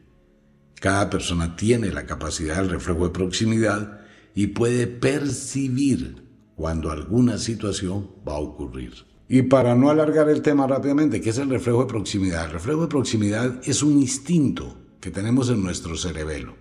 Cada 0.80 1.10
persona 1.10 1.54
tiene 1.54 1.92
la 1.92 2.06
capacidad 2.06 2.56
del 2.56 2.70
reflejo 2.70 3.04
de 3.04 3.12
proximidad 3.12 4.00
y 4.34 4.48
puede 4.48 4.86
percibir 4.86 6.22
cuando 6.56 6.90
alguna 6.90 7.38
situación 7.38 8.10
va 8.26 8.32
a 8.32 8.40
ocurrir. 8.40 8.94
Y 9.28 9.42
para 9.42 9.74
no 9.74 9.90
alargar 9.90 10.28
el 10.28 10.42
tema 10.42 10.66
rápidamente, 10.66 11.20
¿qué 11.20 11.30
es 11.30 11.38
el 11.38 11.50
reflejo 11.50 11.80
de 11.80 11.86
proximidad? 11.86 12.46
El 12.46 12.52
reflejo 12.52 12.82
de 12.82 12.88
proximidad 12.88 13.60
es 13.64 13.82
un 13.82 14.00
instinto 14.00 14.78
que 15.00 15.10
tenemos 15.10 15.50
en 15.50 15.62
nuestro 15.62 15.96
cerebelo, 15.96 16.56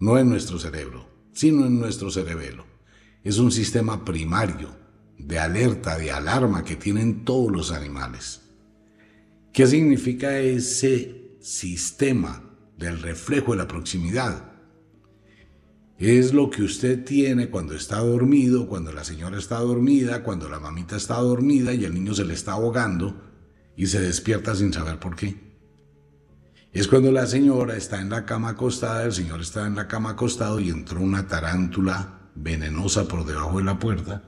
no 0.00 0.18
en 0.18 0.28
nuestro 0.28 0.58
cerebro, 0.58 1.08
sino 1.32 1.66
en 1.66 1.78
nuestro 1.78 2.10
cerebelo. 2.10 2.64
Es 3.24 3.38
un 3.38 3.50
sistema 3.50 4.04
primario 4.04 4.87
de 5.18 5.38
alerta, 5.38 5.98
de 5.98 6.10
alarma 6.12 6.64
que 6.64 6.76
tienen 6.76 7.24
todos 7.24 7.50
los 7.50 7.72
animales. 7.72 8.42
¿Qué 9.52 9.66
significa 9.66 10.38
ese 10.38 11.36
sistema 11.40 12.42
del 12.76 13.00
reflejo 13.00 13.52
de 13.52 13.58
la 13.58 13.68
proximidad? 13.68 14.48
es 15.98 16.32
lo 16.32 16.48
que 16.48 16.62
usted 16.62 17.04
tiene 17.04 17.50
cuando 17.50 17.74
está 17.74 17.98
dormido, 17.98 18.68
cuando 18.68 18.92
la 18.92 19.02
señora 19.02 19.36
está 19.36 19.58
dormida, 19.58 20.22
cuando 20.22 20.48
la 20.48 20.60
mamita 20.60 20.96
está 20.96 21.16
dormida 21.16 21.74
y 21.74 21.84
el 21.84 21.92
niño 21.92 22.14
se 22.14 22.24
le 22.24 22.34
está 22.34 22.52
ahogando 22.52 23.20
y 23.76 23.86
se 23.88 24.00
despierta 24.00 24.54
sin 24.54 24.72
saber 24.72 25.00
por 25.00 25.16
qué. 25.16 25.48
Es 26.72 26.86
cuando 26.86 27.10
la 27.10 27.26
señora 27.26 27.76
está 27.76 28.00
en 28.00 28.10
la 28.10 28.24
cama 28.24 28.50
acostada, 28.50 29.04
el 29.04 29.12
señor 29.12 29.40
está 29.40 29.66
en 29.66 29.74
la 29.74 29.88
cama 29.88 30.10
acostado 30.10 30.60
y 30.60 30.70
entró 30.70 31.00
una 31.00 31.26
tarántula 31.26 32.30
venenosa 32.36 33.08
por 33.08 33.26
debajo 33.26 33.58
de 33.58 33.64
la 33.64 33.80
puerta. 33.80 34.22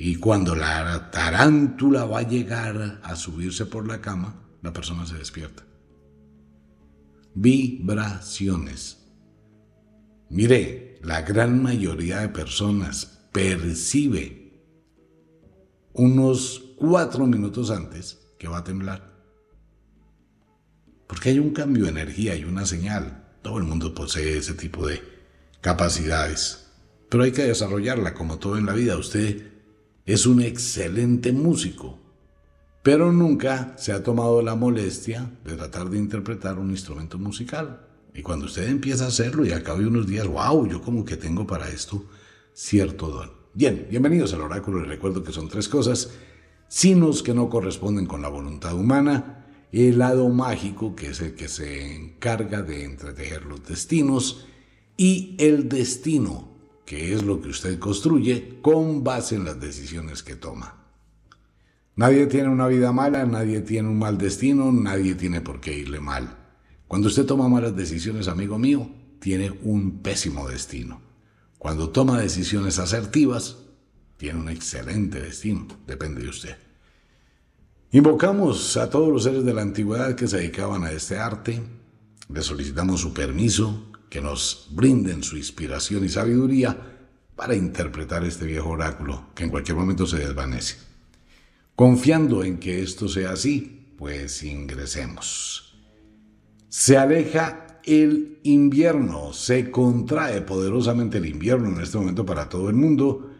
Y 0.00 0.14
cuando 0.14 0.54
la 0.54 1.10
tarántula 1.10 2.04
va 2.04 2.20
a 2.20 2.28
llegar 2.28 3.00
a 3.02 3.16
subirse 3.16 3.66
por 3.66 3.88
la 3.88 4.00
cama, 4.00 4.44
la 4.62 4.72
persona 4.72 5.04
se 5.04 5.18
despierta. 5.18 5.64
Vibraciones. 7.34 8.98
Mire, 10.30 11.00
la 11.02 11.22
gran 11.22 11.60
mayoría 11.60 12.20
de 12.20 12.28
personas 12.28 13.28
percibe 13.32 14.62
unos 15.94 16.76
cuatro 16.76 17.26
minutos 17.26 17.72
antes 17.72 18.20
que 18.38 18.46
va 18.46 18.58
a 18.58 18.64
temblar. 18.64 19.18
Porque 21.08 21.30
hay 21.30 21.40
un 21.40 21.50
cambio 21.50 21.86
de 21.86 21.90
energía 21.90 22.36
y 22.36 22.44
una 22.44 22.66
señal. 22.66 23.34
Todo 23.42 23.58
el 23.58 23.64
mundo 23.64 23.92
posee 23.96 24.38
ese 24.38 24.54
tipo 24.54 24.86
de 24.86 25.02
capacidades. 25.60 26.68
Pero 27.08 27.24
hay 27.24 27.32
que 27.32 27.42
desarrollarla 27.42 28.14
como 28.14 28.38
todo 28.38 28.56
en 28.58 28.66
la 28.66 28.74
vida. 28.74 28.96
Usted 28.96 29.57
es 30.08 30.24
un 30.24 30.40
excelente 30.40 31.32
músico, 31.32 31.98
pero 32.82 33.12
nunca 33.12 33.74
se 33.76 33.92
ha 33.92 34.02
tomado 34.02 34.40
la 34.40 34.54
molestia 34.54 35.30
de 35.44 35.54
tratar 35.54 35.90
de 35.90 35.98
interpretar 35.98 36.58
un 36.58 36.70
instrumento 36.70 37.18
musical. 37.18 37.86
Y 38.14 38.22
cuando 38.22 38.46
usted 38.46 38.70
empieza 38.70 39.04
a 39.04 39.08
hacerlo 39.08 39.44
y 39.44 39.52
acabe 39.52 39.86
unos 39.86 40.06
días, 40.06 40.26
wow, 40.26 40.66
yo 40.66 40.80
como 40.80 41.04
que 41.04 41.18
tengo 41.18 41.46
para 41.46 41.68
esto 41.68 42.06
cierto 42.54 43.08
don. 43.08 43.30
Bien, 43.52 43.86
bienvenidos 43.90 44.32
al 44.32 44.40
oráculo. 44.40 44.82
Y 44.82 44.88
recuerdo 44.88 45.22
que 45.22 45.30
son 45.30 45.50
tres 45.50 45.68
cosas, 45.68 46.08
signos 46.68 47.22
que 47.22 47.34
no 47.34 47.50
corresponden 47.50 48.06
con 48.06 48.22
la 48.22 48.28
voluntad 48.30 48.74
humana, 48.74 49.44
el 49.72 49.98
lado 49.98 50.30
mágico, 50.30 50.96
que 50.96 51.08
es 51.08 51.20
el 51.20 51.34
que 51.34 51.48
se 51.48 51.94
encarga 51.94 52.62
de 52.62 52.84
entretejer 52.84 53.44
los 53.44 53.62
destinos, 53.62 54.46
y 54.96 55.36
el 55.38 55.68
destino, 55.68 56.57
que 56.88 57.12
es 57.12 57.22
lo 57.22 57.42
que 57.42 57.50
usted 57.50 57.78
construye 57.78 58.60
con 58.62 59.04
base 59.04 59.34
en 59.34 59.44
las 59.44 59.60
decisiones 59.60 60.22
que 60.22 60.36
toma. 60.36 60.86
Nadie 61.96 62.26
tiene 62.28 62.48
una 62.48 62.66
vida 62.66 62.92
mala, 62.92 63.26
nadie 63.26 63.60
tiene 63.60 63.88
un 63.90 63.98
mal 63.98 64.16
destino, 64.16 64.72
nadie 64.72 65.14
tiene 65.14 65.42
por 65.42 65.60
qué 65.60 65.76
irle 65.76 66.00
mal. 66.00 66.38
Cuando 66.86 67.08
usted 67.08 67.26
toma 67.26 67.46
malas 67.46 67.76
decisiones, 67.76 68.26
amigo 68.26 68.58
mío, 68.58 68.90
tiene 69.18 69.50
un 69.64 69.98
pésimo 69.98 70.48
destino. 70.48 71.02
Cuando 71.58 71.90
toma 71.90 72.22
decisiones 72.22 72.78
asertivas, 72.78 73.58
tiene 74.16 74.40
un 74.40 74.48
excelente 74.48 75.20
destino, 75.20 75.66
depende 75.86 76.22
de 76.22 76.30
usted. 76.30 76.56
Invocamos 77.92 78.78
a 78.78 78.88
todos 78.88 79.12
los 79.12 79.24
seres 79.24 79.44
de 79.44 79.52
la 79.52 79.60
antigüedad 79.60 80.14
que 80.14 80.26
se 80.26 80.38
dedicaban 80.38 80.84
a 80.84 80.92
este 80.92 81.18
arte, 81.18 81.60
le 82.32 82.40
solicitamos 82.40 83.02
su 83.02 83.12
permiso, 83.12 83.92
que 84.08 84.20
nos 84.20 84.68
brinden 84.70 85.22
su 85.22 85.36
inspiración 85.36 86.04
y 86.04 86.08
sabiduría 86.08 86.76
para 87.36 87.54
interpretar 87.54 88.24
este 88.24 88.46
viejo 88.46 88.70
oráculo 88.70 89.26
que 89.34 89.44
en 89.44 89.50
cualquier 89.50 89.76
momento 89.76 90.06
se 90.06 90.18
desvanece. 90.18 90.76
Confiando 91.76 92.42
en 92.42 92.58
que 92.58 92.82
esto 92.82 93.08
sea 93.08 93.32
así, 93.32 93.94
pues 93.96 94.42
ingresemos. 94.42 95.78
Se 96.68 96.96
aleja 96.96 97.80
el 97.84 98.40
invierno, 98.42 99.32
se 99.32 99.70
contrae 99.70 100.42
poderosamente 100.42 101.18
el 101.18 101.26
invierno 101.26 101.68
en 101.68 101.80
este 101.80 101.98
momento 101.98 102.26
para 102.26 102.48
todo 102.48 102.68
el 102.68 102.76
mundo 102.76 103.30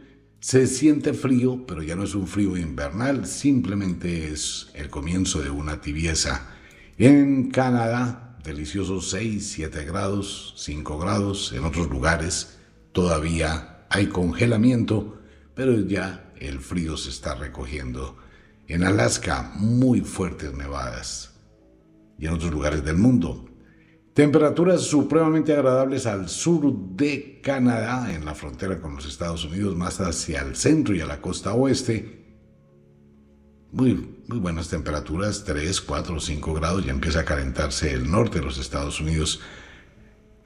se 0.40 0.66
siente 0.68 1.14
frío, 1.14 1.64
pero 1.66 1.82
ya 1.82 1.96
no 1.96 2.04
es 2.04 2.14
un 2.14 2.26
frío 2.26 2.56
invernal, 2.56 3.26
simplemente 3.26 4.28
es 4.28 4.68
el 4.74 4.88
comienzo 4.88 5.42
de 5.42 5.50
una 5.50 5.80
tibieza. 5.80 6.54
En 6.96 7.50
Canadá, 7.50 8.27
deliciosos 8.48 9.10
6, 9.10 9.52
7 9.52 9.84
grados, 9.84 10.54
5 10.56 10.98
grados, 10.98 11.52
en 11.52 11.64
otros 11.64 11.88
lugares 11.88 12.58
todavía 12.92 13.86
hay 13.90 14.06
congelamiento, 14.06 15.20
pero 15.54 15.78
ya 15.80 16.32
el 16.36 16.60
frío 16.60 16.96
se 16.96 17.10
está 17.10 17.34
recogiendo. 17.34 18.16
En 18.66 18.84
Alaska, 18.84 19.52
muy 19.56 20.00
fuertes 20.00 20.52
nevadas. 20.54 21.34
Y 22.18 22.26
en 22.26 22.32
otros 22.32 22.50
lugares 22.50 22.84
del 22.84 22.96
mundo, 22.96 23.44
Temperaturas 24.18 24.82
supremamente 24.82 25.52
agradables 25.52 26.04
al 26.04 26.28
sur 26.28 26.74
de 26.96 27.40
Canadá, 27.40 28.12
en 28.12 28.24
la 28.24 28.34
frontera 28.34 28.80
con 28.80 28.96
los 28.96 29.06
Estados 29.06 29.44
Unidos, 29.44 29.76
más 29.76 30.00
hacia 30.00 30.40
el 30.40 30.56
centro 30.56 30.92
y 30.92 31.00
a 31.00 31.06
la 31.06 31.20
costa 31.20 31.54
oeste. 31.54 32.27
Muy, 33.70 34.16
muy 34.28 34.38
buenas 34.38 34.70
temperaturas, 34.70 35.44
3, 35.44 35.82
4, 35.82 36.20
5 36.20 36.54
grados, 36.54 36.86
ya 36.86 36.90
empieza 36.90 37.20
a 37.20 37.24
calentarse 37.26 37.92
el 37.92 38.10
norte 38.10 38.38
de 38.38 38.46
los 38.46 38.56
Estados 38.56 38.98
Unidos. 38.98 39.40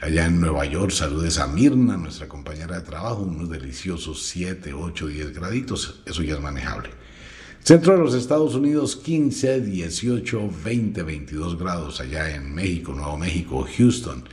Allá 0.00 0.26
en 0.26 0.40
Nueva 0.40 0.64
York, 0.64 0.90
saludes 0.90 1.38
a 1.38 1.46
Mirna, 1.46 1.96
nuestra 1.96 2.26
compañera 2.26 2.80
de 2.80 2.85
trabajo, 2.85 3.22
unos 3.22 3.48
deliciosos 3.48 4.24
7, 4.24 4.72
8, 4.72 5.06
10 5.06 5.35
graditos, 5.35 6.02
eso 6.04 6.24
ya 6.24 6.35
es 6.35 6.40
manejable. 6.40 6.90
Centro 7.61 7.92
de 7.92 8.00
los 8.00 8.14
Estados 8.14 8.56
Unidos 8.56 8.96
15, 8.96 9.61
18, 9.61 10.50
20, 10.64 11.02
22 11.04 11.56
grados. 11.56 12.00
Allá 12.00 12.35
en 12.35 12.52
México, 12.52 12.92
Nuevo 12.92 13.16
México, 13.16 13.64
Houston, 13.76 14.24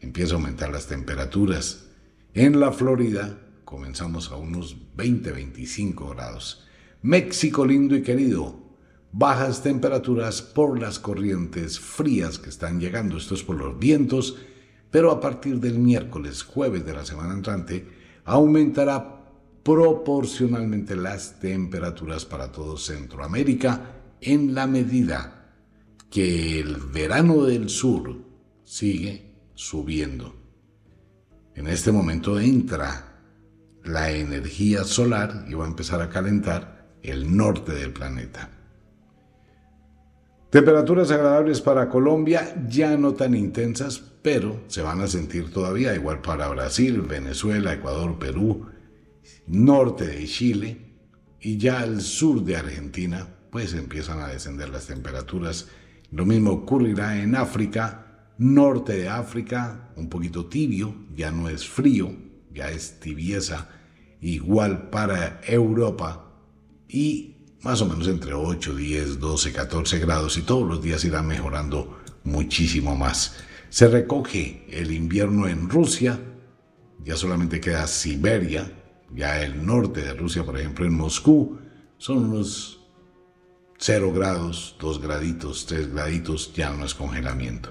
empieza 0.00 0.32
a 0.32 0.36
aumentar 0.36 0.72
las 0.72 0.86
temperaturas. 0.86 1.84
En 2.32 2.58
la 2.60 2.72
Florida 2.72 3.38
comenzamos 3.66 4.30
a 4.30 4.36
unos 4.36 4.74
20, 4.96 5.32
25 5.32 6.08
grados. 6.08 6.64
México 7.02 7.66
lindo 7.66 7.96
y 7.96 8.02
querido, 8.02 8.62
bajas 9.10 9.62
temperaturas 9.62 10.40
por 10.40 10.80
las 10.80 11.00
corrientes 11.00 11.80
frías 11.80 12.38
que 12.38 12.48
están 12.48 12.78
llegando. 12.78 13.16
Esto 13.16 13.34
es 13.34 13.42
por 13.42 13.56
los 13.56 13.76
vientos, 13.76 14.36
pero 14.90 15.10
a 15.10 15.20
partir 15.20 15.58
del 15.58 15.80
miércoles, 15.80 16.44
jueves 16.44 16.86
de 16.86 16.92
la 16.94 17.04
semana 17.04 17.34
entrante, 17.34 17.88
aumentará 18.24 19.20
proporcionalmente 19.64 20.94
las 20.94 21.40
temperaturas 21.40 22.24
para 22.24 22.52
todo 22.52 22.76
Centroamérica 22.76 23.96
en 24.20 24.54
la 24.54 24.68
medida 24.68 25.56
que 26.08 26.60
el 26.60 26.76
verano 26.76 27.42
del 27.42 27.68
sur 27.68 28.16
sigue 28.62 29.34
subiendo. 29.54 30.36
En 31.56 31.66
este 31.66 31.90
momento 31.90 32.38
entra 32.38 33.18
la 33.84 34.12
energía 34.12 34.84
solar 34.84 35.46
y 35.48 35.54
va 35.54 35.64
a 35.64 35.68
empezar 35.68 36.00
a 36.00 36.08
calentar 36.08 36.81
el 37.02 37.36
norte 37.36 37.72
del 37.72 37.92
planeta. 37.92 38.50
Temperaturas 40.50 41.10
agradables 41.10 41.62
para 41.62 41.88
Colombia, 41.88 42.54
ya 42.68 42.96
no 42.98 43.14
tan 43.14 43.34
intensas, 43.34 44.02
pero 44.20 44.60
se 44.66 44.82
van 44.82 45.00
a 45.00 45.06
sentir 45.06 45.50
todavía 45.50 45.94
igual 45.94 46.20
para 46.20 46.48
Brasil, 46.48 47.00
Venezuela, 47.00 47.72
Ecuador, 47.72 48.18
Perú, 48.18 48.66
norte 49.46 50.06
de 50.06 50.26
Chile 50.26 50.76
y 51.40 51.56
ya 51.56 51.80
al 51.80 52.02
sur 52.02 52.44
de 52.44 52.56
Argentina, 52.56 53.26
pues 53.50 53.72
empiezan 53.72 54.20
a 54.20 54.28
descender 54.28 54.68
las 54.68 54.86
temperaturas. 54.86 55.68
Lo 56.10 56.26
mismo 56.26 56.52
ocurrirá 56.52 57.22
en 57.22 57.34
África, 57.34 58.28
norte 58.36 58.92
de 58.92 59.08
África, 59.08 59.88
un 59.96 60.10
poquito 60.10 60.46
tibio, 60.46 60.94
ya 61.14 61.30
no 61.30 61.48
es 61.48 61.66
frío, 61.66 62.14
ya 62.52 62.70
es 62.70 63.00
tibieza, 63.00 63.68
igual 64.20 64.90
para 64.90 65.40
Europa 65.46 66.31
y 66.92 67.36
más 67.62 67.80
o 67.80 67.86
menos 67.86 68.06
entre 68.06 68.34
8, 68.34 68.74
10, 68.74 69.18
12, 69.18 69.52
14 69.52 69.98
grados 69.98 70.36
y 70.36 70.42
todos 70.42 70.68
los 70.68 70.82
días 70.82 71.04
irá 71.04 71.22
mejorando 71.22 71.98
muchísimo 72.24 72.94
más. 72.94 73.36
Se 73.70 73.88
recoge 73.88 74.66
el 74.68 74.92
invierno 74.92 75.48
en 75.48 75.70
Rusia, 75.70 76.20
ya 77.04 77.16
solamente 77.16 77.60
queda 77.60 77.86
Siberia, 77.86 78.70
ya 79.14 79.42
el 79.42 79.64
norte 79.64 80.02
de 80.02 80.14
Rusia, 80.14 80.44
por 80.44 80.58
ejemplo, 80.58 80.84
en 80.84 80.94
Moscú, 80.94 81.58
son 81.96 82.18
unos 82.18 82.80
0 83.78 84.12
grados, 84.12 84.76
2 84.78 85.00
graditos, 85.00 85.66
3 85.66 85.92
graditos, 85.92 86.52
ya 86.54 86.70
no 86.70 86.84
es 86.84 86.94
congelamiento. 86.94 87.70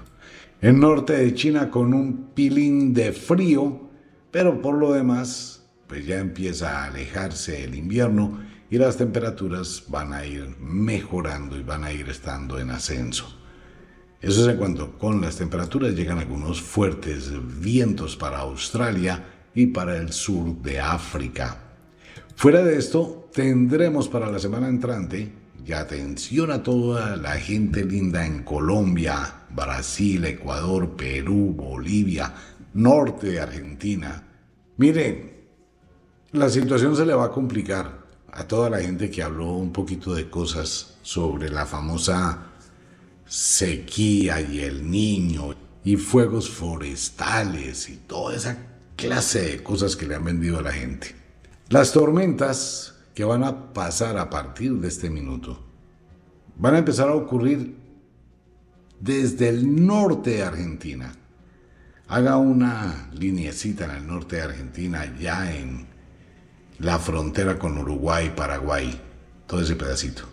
El 0.60 0.80
norte 0.80 1.14
de 1.14 1.34
China 1.34 1.70
con 1.70 1.94
un 1.94 2.30
pilín 2.34 2.92
de 2.94 3.12
frío, 3.12 3.90
pero 4.30 4.60
por 4.60 4.76
lo 4.76 4.92
demás, 4.92 5.61
pues 5.92 6.06
ya 6.06 6.20
empieza 6.20 6.70
a 6.70 6.84
alejarse 6.86 7.64
el 7.64 7.74
invierno 7.74 8.40
y 8.70 8.78
las 8.78 8.96
temperaturas 8.96 9.84
van 9.88 10.14
a 10.14 10.24
ir 10.24 10.56
mejorando 10.58 11.58
y 11.58 11.62
van 11.62 11.84
a 11.84 11.92
ir 11.92 12.08
estando 12.08 12.58
en 12.58 12.70
ascenso. 12.70 13.38
Eso 14.18 14.40
es 14.40 14.48
en 14.48 14.56
cuanto 14.56 14.96
con 14.96 15.20
las 15.20 15.36
temperaturas 15.36 15.94
llegan 15.94 16.18
algunos 16.18 16.62
fuertes 16.62 17.30
vientos 17.60 18.16
para 18.16 18.38
Australia 18.38 19.22
y 19.54 19.66
para 19.66 19.98
el 19.98 20.14
sur 20.14 20.62
de 20.62 20.80
África. 20.80 21.58
Fuera 22.36 22.64
de 22.64 22.78
esto, 22.78 23.28
tendremos 23.34 24.08
para 24.08 24.30
la 24.30 24.38
semana 24.38 24.68
entrante, 24.68 25.30
y 25.62 25.72
atención 25.72 26.52
a 26.52 26.62
toda 26.62 27.18
la 27.18 27.32
gente 27.32 27.84
linda 27.84 28.24
en 28.24 28.44
Colombia, 28.44 29.42
Brasil, 29.54 30.24
Ecuador, 30.24 30.96
Perú, 30.96 31.52
Bolivia, 31.54 32.32
norte 32.72 33.26
de 33.26 33.40
Argentina. 33.40 34.22
Miren, 34.78 35.31
la 36.32 36.48
situación 36.48 36.96
se 36.96 37.04
le 37.04 37.14
va 37.14 37.26
a 37.26 37.30
complicar 37.30 38.00
a 38.32 38.48
toda 38.48 38.70
la 38.70 38.80
gente 38.80 39.10
que 39.10 39.22
habló 39.22 39.52
un 39.52 39.70
poquito 39.70 40.14
de 40.14 40.30
cosas 40.30 40.94
sobre 41.02 41.50
la 41.50 41.66
famosa 41.66 42.46
sequía 43.26 44.40
y 44.40 44.60
el 44.60 44.90
niño 44.90 45.54
y 45.84 45.96
fuegos 45.96 46.48
forestales 46.48 47.90
y 47.90 47.96
toda 47.96 48.34
esa 48.34 48.56
clase 48.96 49.42
de 49.42 49.62
cosas 49.62 49.94
que 49.94 50.06
le 50.06 50.14
han 50.14 50.24
vendido 50.24 50.58
a 50.58 50.62
la 50.62 50.72
gente. 50.72 51.14
Las 51.68 51.92
tormentas 51.92 52.94
que 53.14 53.24
van 53.24 53.44
a 53.44 53.74
pasar 53.74 54.16
a 54.16 54.30
partir 54.30 54.72
de 54.72 54.88
este 54.88 55.10
minuto 55.10 55.62
van 56.56 56.76
a 56.76 56.78
empezar 56.78 57.10
a 57.10 57.14
ocurrir 57.14 57.76
desde 59.00 59.50
el 59.50 59.84
norte 59.84 60.30
de 60.30 60.44
Argentina. 60.44 61.14
Haga 62.08 62.38
una 62.38 63.10
lineecita 63.12 63.84
en 63.84 63.90
el 63.90 64.06
norte 64.06 64.36
de 64.36 64.42
Argentina, 64.42 65.14
ya 65.18 65.54
en 65.54 65.91
la 66.82 66.98
frontera 66.98 67.60
con 67.60 67.78
Uruguay, 67.78 68.32
Paraguay, 68.34 69.00
todo 69.46 69.60
ese 69.60 69.76
pedacito. 69.76 70.24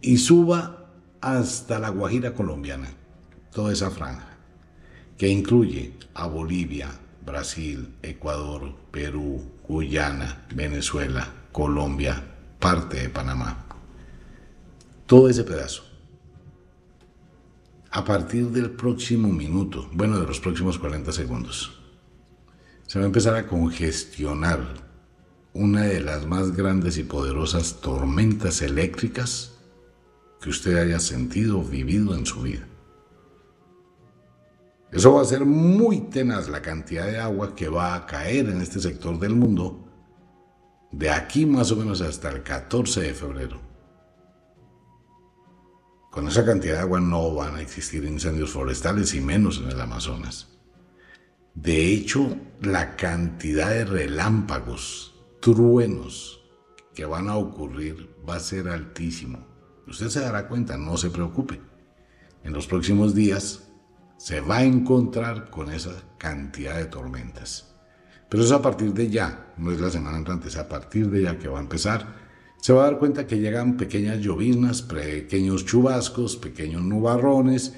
Y 0.00 0.18
suba 0.18 0.86
hasta 1.20 1.80
la 1.80 1.88
Guajira 1.88 2.34
colombiana, 2.34 2.88
toda 3.52 3.72
esa 3.72 3.90
franja, 3.90 4.28
que 5.18 5.28
incluye 5.28 5.94
a 6.14 6.28
Bolivia, 6.28 6.88
Brasil, 7.26 7.94
Ecuador, 8.02 8.76
Perú, 8.92 9.42
Guyana, 9.66 10.46
Venezuela, 10.54 11.28
Colombia, 11.50 12.22
parte 12.60 13.00
de 13.00 13.08
Panamá. 13.08 13.64
Todo 15.06 15.28
ese 15.28 15.42
pedazo. 15.42 15.82
A 17.90 18.04
partir 18.04 18.50
del 18.50 18.70
próximo 18.70 19.28
minuto, 19.30 19.88
bueno, 19.92 20.20
de 20.20 20.26
los 20.26 20.38
próximos 20.38 20.78
40 20.78 21.10
segundos, 21.10 21.80
se 22.86 23.00
va 23.00 23.04
a 23.04 23.06
empezar 23.06 23.34
a 23.34 23.46
congestionar 23.48 24.83
una 25.54 25.82
de 25.82 26.00
las 26.00 26.26
más 26.26 26.54
grandes 26.54 26.98
y 26.98 27.04
poderosas 27.04 27.80
tormentas 27.80 28.60
eléctricas 28.60 29.52
que 30.40 30.50
usted 30.50 30.76
haya 30.76 31.00
sentido 31.00 31.60
o 31.60 31.64
vivido 31.64 32.14
en 32.14 32.26
su 32.26 32.42
vida. 32.42 32.66
Eso 34.92 35.14
va 35.14 35.22
a 35.22 35.24
ser 35.24 35.44
muy 35.44 36.02
tenaz 36.02 36.48
la 36.48 36.60
cantidad 36.60 37.06
de 37.06 37.18
agua 37.18 37.54
que 37.54 37.68
va 37.68 37.94
a 37.94 38.06
caer 38.06 38.50
en 38.50 38.60
este 38.60 38.80
sector 38.80 39.18
del 39.18 39.34
mundo 39.34 39.80
de 40.92 41.10
aquí 41.10 41.46
más 41.46 41.72
o 41.72 41.76
menos 41.76 42.00
hasta 42.00 42.30
el 42.30 42.42
14 42.42 43.00
de 43.00 43.14
febrero. 43.14 43.60
Con 46.10 46.28
esa 46.28 46.44
cantidad 46.44 46.74
de 46.74 46.80
agua 46.80 47.00
no 47.00 47.34
van 47.34 47.56
a 47.56 47.60
existir 47.60 48.04
incendios 48.04 48.50
forestales 48.50 49.14
y 49.14 49.20
menos 49.20 49.58
en 49.58 49.70
el 49.70 49.80
Amazonas. 49.80 50.48
De 51.54 51.92
hecho, 51.92 52.36
la 52.60 52.94
cantidad 52.94 53.70
de 53.70 53.84
relámpagos, 53.84 55.13
truenos 55.44 56.40
que 56.94 57.04
van 57.04 57.28
a 57.28 57.36
ocurrir 57.36 58.08
va 58.26 58.36
a 58.36 58.40
ser 58.40 58.66
altísimo. 58.66 59.46
Usted 59.86 60.08
se 60.08 60.20
dará 60.20 60.48
cuenta, 60.48 60.78
no 60.78 60.96
se 60.96 61.10
preocupe. 61.10 61.60
En 62.44 62.54
los 62.54 62.66
próximos 62.66 63.14
días 63.14 63.68
se 64.16 64.40
va 64.40 64.58
a 64.58 64.64
encontrar 64.64 65.50
con 65.50 65.70
esa 65.70 65.90
cantidad 66.16 66.76
de 66.78 66.86
tormentas. 66.86 67.74
Pero 68.30 68.42
es 68.42 68.52
a 68.52 68.62
partir 68.62 68.94
de 68.94 69.10
ya, 69.10 69.52
no 69.58 69.70
es 69.70 69.82
la 69.82 69.90
semana 69.90 70.16
entrante, 70.16 70.48
es 70.48 70.56
a 70.56 70.66
partir 70.66 71.10
de 71.10 71.24
ya 71.24 71.38
que 71.38 71.48
va 71.48 71.58
a 71.58 71.62
empezar. 71.62 72.14
Se 72.62 72.72
va 72.72 72.80
a 72.80 72.90
dar 72.90 72.98
cuenta 72.98 73.26
que 73.26 73.38
llegan 73.38 73.76
pequeñas 73.76 74.20
lloviznas, 74.20 74.80
pequeños 74.80 75.66
chubascos, 75.66 76.38
pequeños 76.38 76.80
nubarrones, 76.80 77.74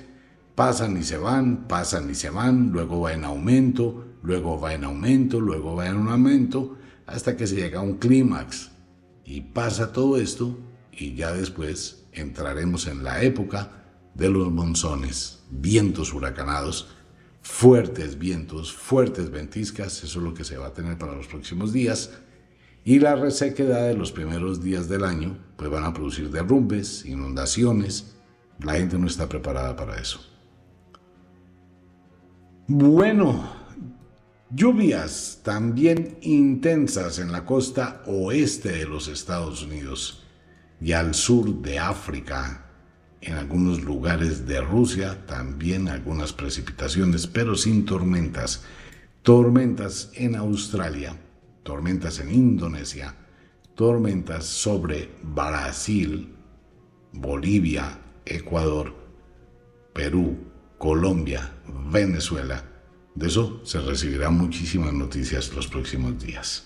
pasan 0.54 0.96
y 0.98 1.02
se 1.02 1.18
van, 1.18 1.66
pasan 1.66 2.08
y 2.10 2.14
se 2.14 2.30
van, 2.30 2.70
luego 2.70 3.00
va 3.00 3.12
en 3.12 3.24
aumento, 3.24 4.04
luego 4.22 4.60
va 4.60 4.72
en 4.72 4.84
aumento, 4.84 5.40
luego 5.40 5.74
va 5.74 5.88
en 5.88 6.06
aumento, 6.06 6.76
hasta 7.06 7.36
que 7.36 7.46
se 7.46 7.56
llega 7.56 7.78
a 7.80 7.82
un 7.82 7.98
clímax. 7.98 8.70
Y 9.24 9.40
pasa 9.40 9.92
todo 9.92 10.18
esto 10.18 10.58
y 10.92 11.14
ya 11.14 11.32
después 11.32 12.04
entraremos 12.12 12.86
en 12.86 13.04
la 13.04 13.22
época 13.22 13.70
de 14.14 14.30
los 14.30 14.50
monzones, 14.50 15.40
vientos 15.50 16.12
huracanados, 16.12 16.88
fuertes 17.46 18.18
vientos, 18.18 18.72
fuertes 18.72 19.30
ventiscas, 19.30 20.02
eso 20.02 20.18
es 20.18 20.24
lo 20.24 20.34
que 20.34 20.42
se 20.42 20.56
va 20.56 20.66
a 20.66 20.72
tener 20.72 20.98
para 20.98 21.14
los 21.14 21.28
próximos 21.28 21.72
días. 21.72 22.10
Y 22.84 22.98
la 22.98 23.14
resequedad 23.14 23.86
de 23.86 23.94
los 23.94 24.12
primeros 24.12 24.62
días 24.62 24.88
del 24.88 25.04
año, 25.04 25.38
pues 25.56 25.70
van 25.70 25.84
a 25.84 25.92
producir 25.92 26.30
derrumbes, 26.30 27.04
inundaciones. 27.04 28.16
La 28.60 28.74
gente 28.74 28.98
no 28.98 29.06
está 29.06 29.28
preparada 29.28 29.76
para 29.76 29.98
eso. 29.98 30.20
Bueno, 32.68 33.48
lluvias 34.50 35.40
también 35.42 36.18
intensas 36.22 37.18
en 37.18 37.32
la 37.32 37.44
costa 37.44 38.02
oeste 38.06 38.70
de 38.72 38.86
los 38.86 39.08
Estados 39.08 39.62
Unidos 39.62 40.24
y 40.80 40.92
al 40.92 41.14
sur 41.14 41.62
de 41.62 41.78
África, 41.78 42.66
en 43.20 43.34
algunos 43.34 43.82
lugares 43.82 44.46
de 44.46 44.60
Rusia, 44.60 45.26
también 45.26 45.88
algunas 45.88 46.32
precipitaciones, 46.32 47.26
pero 47.26 47.56
sin 47.56 47.84
tormentas. 47.84 48.64
Tormentas 49.22 50.10
en 50.14 50.36
Australia, 50.36 51.16
tormentas 51.64 52.20
en 52.20 52.32
Indonesia, 52.32 53.14
tormentas 53.74 54.44
sobre 54.44 55.10
Brasil, 55.22 56.34
Bolivia, 57.12 57.98
Ecuador, 58.24 58.94
Perú, 59.92 60.36
Colombia, 60.78 61.54
Venezuela. 61.90 62.75
De 63.16 63.28
eso 63.28 63.62
se 63.64 63.80
recibirán 63.80 64.34
muchísimas 64.34 64.92
noticias 64.92 65.52
los 65.54 65.66
próximos 65.66 66.22
días. 66.22 66.64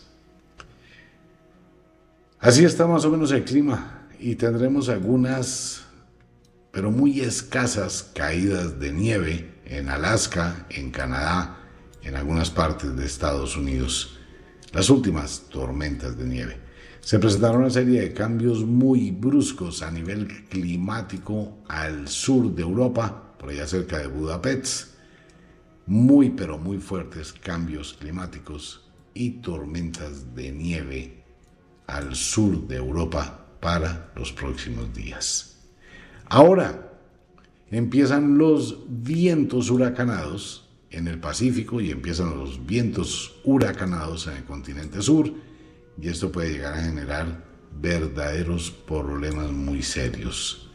Así 2.41 2.65
está 2.65 2.89
más 2.89 3.05
o 3.05 3.11
menos 3.11 3.31
el 3.31 3.45
clima 3.45 4.09
y 4.19 4.35
tendremos 4.35 4.89
algunas, 4.89 5.83
pero 6.73 6.91
muy 6.91 7.21
escasas 7.21 8.11
caídas 8.15 8.81
de 8.81 8.93
nieve 8.93 9.61
en 9.65 9.89
Alaska, 9.89 10.67
en 10.71 10.91
Canadá, 10.91 11.59
en 12.03 12.17
algunas 12.17 12.51
partes 12.51 12.97
de 12.97 13.07
Estados 13.07 13.57
Unidos. 13.57 14.19
Las 14.73 14.91
últimas 14.91 15.43
tormentas 15.51 16.19
de 16.19 16.25
nieve. 16.25 16.57
Se 17.01 17.21
presentaron 17.21 17.61
una 17.61 17.71
serie 17.71 18.01
de 18.01 18.13
cambios 18.13 18.65
muy 18.65 19.13
bruscos 19.13 19.83
a 19.83 19.91
nivel 19.91 20.47
climático 20.49 21.59
al 21.69 22.09
sur 22.09 22.53
de 22.55 22.63
Europa, 22.63 23.35
por 23.39 23.51
allá 23.51 23.67
cerca 23.67 23.99
de 23.99 24.09
Budapest. 24.09 24.90
Muy, 25.87 26.31
pero 26.31 26.59
muy 26.59 26.79
fuertes 26.79 27.33
cambios 27.33 27.95
climáticos 27.95 28.89
y 29.15 29.31
tormentas 29.43 30.35
de 30.35 30.53
nieve 30.53 31.25
al 31.87 32.15
sur 32.15 32.67
de 32.69 32.77
Europa 32.77 33.47
para 33.61 34.13
los 34.15 34.33
próximos 34.33 34.93
días. 34.95 35.57
Ahora 36.27 36.93
empiezan 37.71 38.39
los 38.39 38.79
vientos 38.89 39.71
huracanados 39.71 40.69
en 40.91 41.09
el 41.09 41.19
Pacífico 41.19 41.81
y 41.81 41.91
empiezan 41.91 42.37
los 42.39 42.65
vientos 42.67 43.41
huracanados 43.45 44.27
en 44.27 44.37
el 44.37 44.45
continente 44.45 45.03
sur 45.03 45.33
y 46.01 46.09
esto 46.09 46.33
puede 46.33 46.53
llegar 46.53 46.75
a 46.75 46.83
generar 46.83 47.45
verdaderos 47.81 48.71
problemas 48.71 49.51
muy 49.53 49.83
serios. 49.83 50.71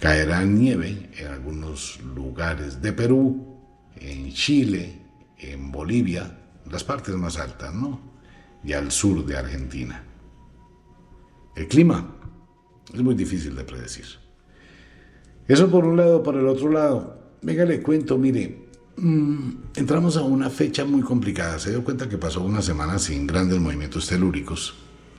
Caerá 0.00 0.44
nieve 0.44 1.10
en 1.18 1.26
algunos 1.28 2.00
lugares 2.14 2.80
de 2.80 2.92
Perú, 2.92 3.57
en 4.00 4.32
Chile, 4.32 4.98
en 5.38 5.70
Bolivia, 5.70 6.38
las 6.70 6.84
partes 6.84 7.14
más 7.14 7.38
altas, 7.38 7.74
¿no? 7.74 8.00
Y 8.64 8.72
al 8.72 8.90
sur 8.90 9.24
de 9.24 9.36
Argentina. 9.36 10.02
El 11.54 11.68
clima 11.68 12.14
es 12.92 13.02
muy 13.02 13.14
difícil 13.14 13.54
de 13.54 13.64
predecir. 13.64 14.06
Eso 15.46 15.70
por 15.70 15.84
un 15.84 15.96
lado, 15.96 16.22
por 16.22 16.36
el 16.36 16.46
otro 16.46 16.70
lado, 16.70 17.36
venga, 17.42 17.64
le 17.64 17.82
cuento, 17.82 18.18
mire, 18.18 18.68
mm, 18.96 19.50
entramos 19.76 20.16
a 20.16 20.22
una 20.22 20.50
fecha 20.50 20.84
muy 20.84 21.02
complicada. 21.02 21.58
Se 21.58 21.70
dio 21.70 21.82
cuenta 21.82 22.08
que 22.08 22.18
pasó 22.18 22.42
una 22.42 22.62
semana 22.62 22.98
sin 22.98 23.26
grandes 23.26 23.58
movimientos 23.58 24.06
telúricos. 24.06 24.74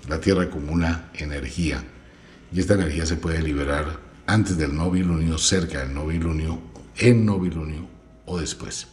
La 0.08 0.22
Tierra 0.22 0.44
acumula 0.44 1.12
energía 1.13 1.84
y 2.52 2.60
esta 2.60 2.76
energía 2.76 3.06
se 3.06 3.18
puede 3.18 3.42
liberar 3.42 4.00
antes 4.28 4.58
del 4.58 4.76
novilunio, 4.76 5.38
cerca 5.38 5.80
del 5.80 5.94
novilunio, 5.94 6.60
en 6.98 7.26
novilunio 7.26 7.99
o 8.30 8.39
después. 8.39 8.88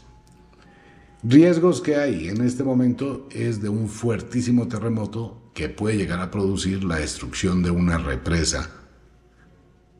Riesgos 1.22 1.80
que 1.80 1.96
hay 1.96 2.28
en 2.28 2.42
este 2.42 2.62
momento 2.62 3.28
es 3.30 3.60
de 3.60 3.68
un 3.68 3.88
fuertísimo 3.88 4.68
terremoto 4.68 5.50
que 5.54 5.68
puede 5.68 5.96
llegar 5.96 6.20
a 6.20 6.30
producir 6.30 6.84
la 6.84 6.96
destrucción 6.96 7.62
de 7.62 7.70
una 7.70 7.98
represa. 7.98 8.70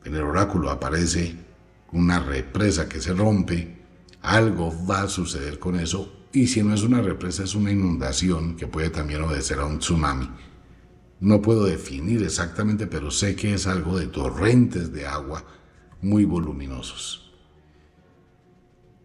En 0.04 0.14
el 0.14 0.22
oráculo 0.22 0.70
aparece 0.70 1.34
una 1.92 2.20
represa 2.20 2.88
que 2.88 3.00
se 3.00 3.12
rompe, 3.12 3.76
algo 4.22 4.72
va 4.86 5.02
a 5.02 5.08
suceder 5.08 5.58
con 5.58 5.80
eso, 5.80 6.26
y 6.32 6.46
si 6.48 6.62
no 6.62 6.74
es 6.74 6.82
una 6.82 7.00
represa 7.00 7.44
es 7.44 7.54
una 7.54 7.72
inundación 7.72 8.56
que 8.56 8.66
puede 8.66 8.90
también 8.90 9.22
obedecer 9.22 9.58
a 9.58 9.64
un 9.64 9.78
tsunami. 9.78 10.28
No 11.20 11.40
puedo 11.40 11.64
definir 11.64 12.22
exactamente, 12.22 12.86
pero 12.86 13.10
sé 13.10 13.34
que 13.34 13.54
es 13.54 13.66
algo 13.66 13.98
de 13.98 14.06
torrentes 14.06 14.92
de 14.92 15.06
agua 15.06 15.42
muy 16.02 16.26
voluminosos. 16.26 17.25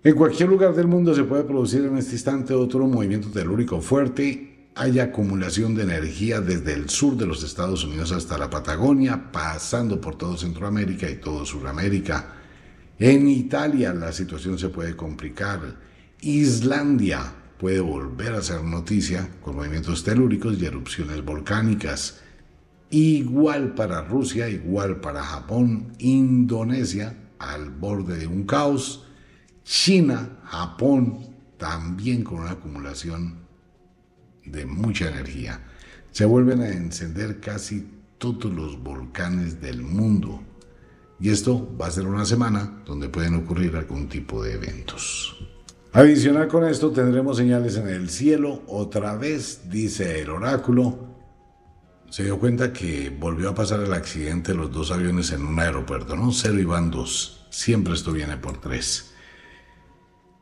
En 0.04 0.16
cualquier 0.16 0.50
lugar 0.50 0.74
del 0.74 0.88
mundo 0.88 1.14
se 1.14 1.24
puede 1.24 1.44
producir 1.44 1.86
en 1.86 1.98
este 1.98 2.14
instante 2.14 2.56
otro 2.56 2.88
movimiento 2.88 3.30
telúrico 3.30 3.82
fuerte 3.82 4.52
hay 4.74 5.00
acumulación 5.00 5.76
de 5.76 5.84
energía 5.84 6.40
desde 6.40 6.74
el 6.74 6.90
sur 6.90 7.18
de 7.18 7.26
los 7.26 7.44
Estados 7.44 7.84
Unidos 7.84 8.12
hasta 8.12 8.38
la 8.38 8.50
Patagonia, 8.50 9.32
pasando 9.32 10.00
por 10.00 10.18
todo 10.18 10.38
Centroamérica 10.38 11.10
y 11.10 11.18
todo 11.18 11.46
Sudamérica. 11.46 12.36
En 12.98 13.28
Italia 13.28 13.94
la 13.94 14.14
situación 14.14 14.58
se 14.58 14.70
puede 14.70 14.96
complicar. 14.96 15.60
Islandia 16.22 17.34
puede 17.60 17.82
volver 17.82 18.34
a 18.34 18.42
ser 18.42 18.64
noticia 18.64 19.30
con 19.42 19.58
movimientos 19.58 20.04
telúricos 20.04 20.58
y 20.60 20.66
erupciones 20.66 21.24
volcánicas. 21.24 22.22
Igual 22.90 23.76
para 23.76 24.02
Rusia, 24.04 24.48
igual 24.50 25.02
para 25.02 25.22
Japón, 25.22 25.94
Indonesia, 26.00 27.18
al 27.40 27.70
borde 27.70 28.18
de 28.18 28.28
un 28.28 28.46
caos. 28.46 29.06
China, 29.64 30.40
Japón, 30.46 31.36
también 31.58 32.24
con 32.24 32.40
una 32.40 32.52
acumulación 32.52 33.42
de 34.46 34.66
mucha 34.66 35.10
energía. 35.10 35.62
Se 36.12 36.26
vuelven 36.26 36.62
a 36.62 36.70
encender 36.70 37.40
casi 37.40 37.88
todos 38.18 38.52
los 38.52 38.82
volcanes 38.82 39.62
del 39.62 39.82
mundo. 39.82 40.42
Y 41.20 41.30
esto 41.30 41.76
va 41.80 41.88
a 41.88 41.92
ser 41.92 42.08
una 42.08 42.26
semana 42.26 42.82
donde 42.86 43.10
pueden 43.10 43.36
ocurrir 43.36 43.76
algún 43.76 44.10
tipo 44.10 44.44
de 44.44 44.54
eventos. 44.54 45.38
Adicional 45.94 46.48
con 46.48 46.66
esto 46.66 46.92
tendremos 46.92 47.38
señales 47.38 47.76
en 47.78 47.88
el 47.90 48.10
cielo. 48.10 48.64
Otra 48.68 49.16
vez, 49.16 49.70
dice 49.70 50.22
el 50.22 50.30
oráculo, 50.30 51.12
se 52.10 52.24
dio 52.24 52.40
cuenta 52.40 52.74
que 52.74 53.10
volvió 53.10 53.50
a 53.50 53.56
pasar 53.56 53.82
el 53.82 53.94
accidente 53.94 54.52
de 54.52 54.58
los 54.58 54.72
dos 54.72 54.92
aviones 54.92 55.32
en 55.32 55.46
un 55.46 55.60
aeropuerto, 55.60 56.16
¿no? 56.16 56.32
Cero 56.32 56.60
y 56.60 56.66
van 56.66 56.92
dos. 56.92 57.46
Siempre 57.50 57.94
esto 57.94 58.12
viene 58.12 58.38
por 58.38 58.60
tres. 58.60 59.11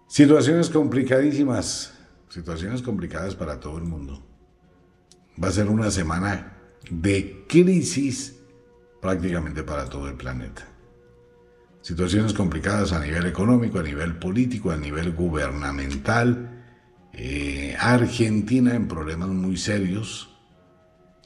Situaciones 0.09 0.71
complicadísimas, 0.71 1.93
situaciones 2.29 2.81
complicadas 2.81 3.35
para 3.35 3.59
todo 3.59 3.77
el 3.77 3.83
mundo. 3.83 4.25
Va 5.41 5.49
a 5.49 5.51
ser 5.51 5.67
una 5.67 5.91
semana 5.91 6.57
de 6.89 7.45
crisis 7.47 8.35
prácticamente 8.99 9.61
para 9.61 9.87
todo 9.87 10.09
el 10.09 10.15
planeta. 10.15 10.67
Situaciones 11.83 12.33
complicadas 12.33 12.91
a 12.91 12.99
nivel 12.99 13.27
económico, 13.27 13.77
a 13.77 13.83
nivel 13.83 14.15
político, 14.15 14.71
a 14.71 14.77
nivel 14.77 15.11
gubernamental. 15.11 16.63
Eh, 17.13 17.75
Argentina 17.79 18.73
en 18.73 18.87
problemas 18.87 19.29
muy 19.29 19.57
serios. 19.57 20.35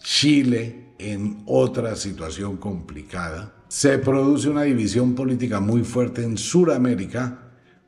Chile 0.01 0.89
en 0.99 1.43
otra 1.45 1.95
situación 1.95 2.57
complicada. 2.57 3.55
Se 3.69 3.97
produce 3.97 4.49
una 4.49 4.63
división 4.63 5.15
política 5.15 5.61
muy 5.61 5.85
fuerte 5.85 6.25
en 6.25 6.37
Sudamérica 6.37 7.42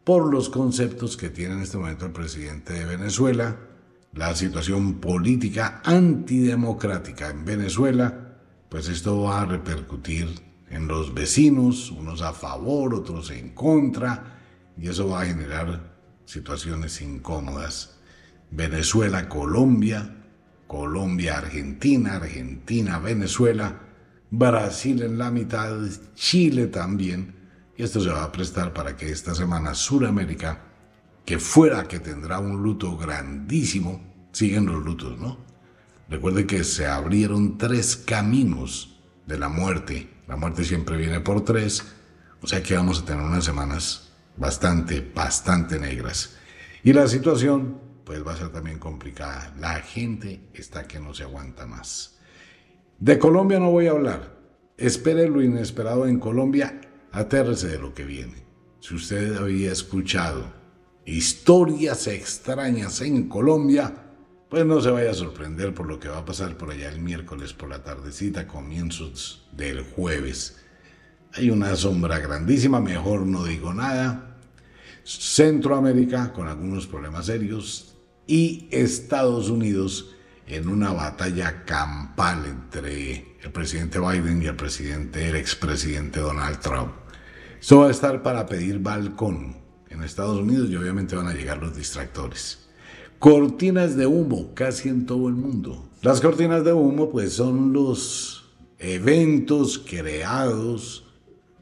por 0.05 0.31
los 0.31 0.49
conceptos 0.49 1.17
que 1.17 1.29
tiene 1.29 1.55
en 1.55 1.61
este 1.61 1.77
momento 1.77 2.05
el 2.05 2.11
presidente 2.11 2.73
de 2.73 2.85
Venezuela, 2.85 3.57
la 4.13 4.33
situación 4.35 5.01
política 5.01 5.81
antidemocrática 5.83 7.29
en 7.29 7.43
Venezuela, 7.43 8.37
pues 8.69 8.87
esto 8.87 9.23
va 9.23 9.41
a 9.41 9.45
repercutir 9.45 10.27
en 10.69 10.87
los 10.87 11.13
vecinos, 11.13 11.91
unos 11.91 12.21
a 12.21 12.33
favor, 12.33 12.93
otros 12.93 13.31
en 13.31 13.49
contra, 13.49 14.39
y 14.77 14.87
eso 14.87 15.09
va 15.09 15.21
a 15.21 15.25
generar 15.25 15.95
situaciones 16.25 17.01
incómodas. 17.01 17.97
Venezuela, 18.51 19.27
Colombia, 19.27 20.15
Colombia, 20.67 21.39
Argentina, 21.39 22.15
Argentina, 22.15 22.99
Venezuela, 22.99 23.81
Brasil 24.29 25.01
en 25.01 25.17
la 25.17 25.31
mitad, 25.31 25.77
Chile 26.13 26.67
también, 26.67 27.34
y 27.77 27.83
esto 27.83 28.01
se 28.01 28.09
va 28.09 28.23
a 28.23 28.31
prestar 28.31 28.73
para 28.73 28.95
que 28.95 29.09
esta 29.09 29.35
semana 29.35 29.73
Suramérica, 29.73 30.61
que 31.25 31.39
fuera 31.39 31.87
que 31.87 31.99
tendrá 31.99 32.39
un 32.39 32.61
luto 32.61 32.95
grandísimo, 32.97 34.01
siguen 34.31 34.65
los 34.65 34.83
lutos, 34.83 35.17
¿no? 35.19 35.37
Recuerde 36.09 36.45
que 36.45 36.63
se 36.63 36.85
abrieron 36.85 37.57
tres 37.57 37.97
caminos 37.97 38.99
de 39.25 39.39
la 39.39 39.49
muerte. 39.49 40.09
La 40.27 40.35
muerte 40.35 40.63
siempre 40.63 40.97
viene 40.97 41.19
por 41.19 41.43
tres, 41.43 41.83
o 42.41 42.47
sea 42.47 42.61
que 42.61 42.75
vamos 42.75 43.01
a 43.01 43.05
tener 43.05 43.23
unas 43.23 43.43
semanas 43.43 44.11
bastante, 44.37 45.01
bastante 45.13 45.79
negras. 45.79 46.37
Y 46.83 46.93
la 46.93 47.07
situación, 47.07 47.79
pues 48.03 48.25
va 48.25 48.33
a 48.33 48.37
ser 48.37 48.49
también 48.49 48.77
complicada. 48.77 49.53
La 49.59 49.75
gente 49.81 50.47
está 50.53 50.87
que 50.87 50.99
no 50.99 51.13
se 51.13 51.23
aguanta 51.23 51.65
más. 51.65 52.19
De 52.99 53.17
Colombia 53.17 53.59
no 53.59 53.71
voy 53.71 53.87
a 53.87 53.91
hablar. 53.91 54.35
Espere 54.77 55.27
lo 55.27 55.41
inesperado 55.41 56.05
en 56.05 56.19
Colombia 56.19 56.79
atérrese 57.15 57.69
de 57.69 57.79
lo 57.79 57.93
que 57.93 58.03
viene. 58.03 58.43
Si 58.81 58.93
usted 58.93 59.37
había 59.37 59.71
escuchado 59.71 60.53
historias 61.05 62.07
extrañas 62.07 63.01
en 63.01 63.29
Colombia, 63.29 63.93
pues 64.49 64.65
no 64.65 64.81
se 64.81 64.91
vaya 64.91 65.11
a 65.11 65.15
sorprender 65.15 65.73
por 65.73 65.87
lo 65.87 65.99
que 65.99 66.09
va 66.09 66.19
a 66.19 66.25
pasar 66.25 66.57
por 66.57 66.71
allá 66.71 66.89
el 66.89 66.99
miércoles 66.99 67.53
por 67.53 67.69
la 67.69 67.83
tardecita, 67.83 68.47
comienzos 68.47 69.47
del 69.53 69.81
jueves. 69.81 70.57
Hay 71.33 71.49
una 71.49 71.75
sombra 71.75 72.19
grandísima, 72.19 72.79
mejor 72.79 73.25
no 73.25 73.45
digo 73.45 73.73
nada. 73.73 74.37
Centroamérica 75.03 76.33
con 76.33 76.47
algunos 76.47 76.85
problemas 76.85 77.27
serios 77.27 77.95
y 78.27 78.67
Estados 78.71 79.49
Unidos 79.49 80.15
en 80.47 80.67
una 80.67 80.91
batalla 80.91 81.63
campal 81.63 82.45
entre 82.45 83.37
el 83.41 83.51
presidente 83.51 83.99
Biden 83.99 84.41
y 84.41 84.47
el 84.47 84.55
presidente, 84.55 85.29
el 85.29 85.35
expresidente 85.35 86.19
Donald 86.19 86.59
Trump. 86.59 87.04
Eso 87.65 87.79
va 87.79 87.87
a 87.87 87.89
estar 87.89 88.21
para 88.21 88.45
pedir 88.45 88.77
balcón 88.77 89.55
en 89.89 90.03
Estados 90.03 90.39
Unidos 90.39 90.69
y 90.69 90.75
obviamente 90.75 91.15
van 91.15 91.25
a 91.25 91.33
llegar 91.33 91.57
los 91.57 91.75
distractores. 91.75 92.59
Cortinas 93.17 93.95
de 93.95 94.05
humo 94.05 94.53
casi 94.53 94.87
en 94.87 95.07
todo 95.07 95.27
el 95.29 95.33
mundo. 95.33 95.89
Las 96.03 96.21
cortinas 96.21 96.63
de 96.63 96.73
humo 96.73 97.09
pues 97.09 97.33
son 97.33 97.73
los 97.73 98.53
eventos 98.77 99.79
creados 99.79 101.07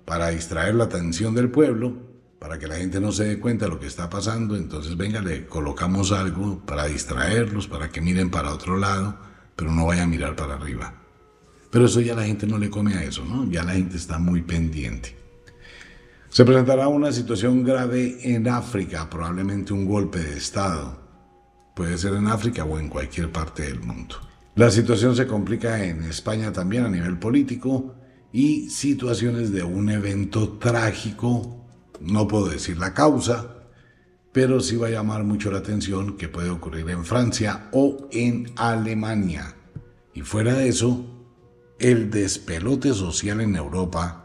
para 0.03 0.27
distraer 0.27 0.75
la 0.75 0.83
atención 0.83 1.35
del 1.35 1.49
pueblo, 1.49 1.93
para 2.37 2.59
que 2.59 2.67
la 2.67 2.75
gente 2.75 2.99
no 2.99 3.13
se 3.13 3.23
dé 3.23 3.39
cuenta 3.39 3.63
de 3.63 3.71
lo 3.71 3.79
que 3.79 3.87
está 3.87 4.09
pasando. 4.09 4.57
Entonces 4.57 4.97
venga, 4.97 5.21
le 5.21 5.45
colocamos 5.45 6.11
algo 6.11 6.59
para 6.65 6.83
distraerlos, 6.87 7.69
para 7.69 7.91
que 7.91 8.01
miren 8.01 8.29
para 8.29 8.53
otro 8.53 8.77
lado, 8.77 9.19
pero 9.55 9.71
no 9.71 9.85
vayan 9.85 10.03
a 10.03 10.11
mirar 10.11 10.35
para 10.35 10.55
arriba. 10.55 10.95
Pero 11.71 11.85
eso 11.85 12.01
ya 12.01 12.13
la 12.13 12.25
gente 12.25 12.45
no 12.45 12.57
le 12.57 12.69
come 12.69 12.93
a 12.93 13.05
eso, 13.05 13.23
¿no? 13.23 13.49
Ya 13.49 13.63
la 13.63 13.71
gente 13.71 13.95
está 13.95 14.19
muy 14.19 14.41
pendiente. 14.41 15.22
Se 16.33 16.45
presentará 16.45 16.87
una 16.87 17.11
situación 17.11 17.63
grave 17.63 18.17
en 18.23 18.47
África, 18.47 19.07
probablemente 19.07 19.71
un 19.71 19.85
golpe 19.85 20.17
de 20.17 20.35
Estado. 20.35 20.97
Puede 21.75 21.95
ser 21.99 22.15
en 22.15 22.25
África 22.25 22.65
o 22.65 22.79
en 22.79 22.89
cualquier 22.89 23.31
parte 23.31 23.61
del 23.61 23.81
mundo. 23.81 24.15
La 24.55 24.71
situación 24.71 25.15
se 25.15 25.27
complica 25.27 25.83
en 25.85 26.03
España 26.05 26.51
también 26.51 26.85
a 26.85 26.89
nivel 26.89 27.19
político 27.19 27.93
y 28.31 28.67
situaciones 28.71 29.51
de 29.51 29.61
un 29.61 29.91
evento 29.91 30.53
trágico, 30.53 31.67
no 32.01 32.27
puedo 32.27 32.47
decir 32.47 32.79
la 32.79 32.95
causa, 32.95 33.67
pero 34.31 34.59
sí 34.59 34.75
va 34.75 34.87
a 34.87 34.89
llamar 34.89 35.23
mucho 35.23 35.51
la 35.51 35.59
atención 35.59 36.17
que 36.17 36.29
puede 36.29 36.49
ocurrir 36.49 36.89
en 36.89 37.05
Francia 37.05 37.69
o 37.73 38.09
en 38.11 38.51
Alemania. 38.55 39.53
Y 40.15 40.21
fuera 40.21 40.55
de 40.55 40.67
eso, 40.67 41.05
el 41.77 42.09
despelote 42.09 42.91
social 42.95 43.39
en 43.39 43.55
Europa 43.55 44.22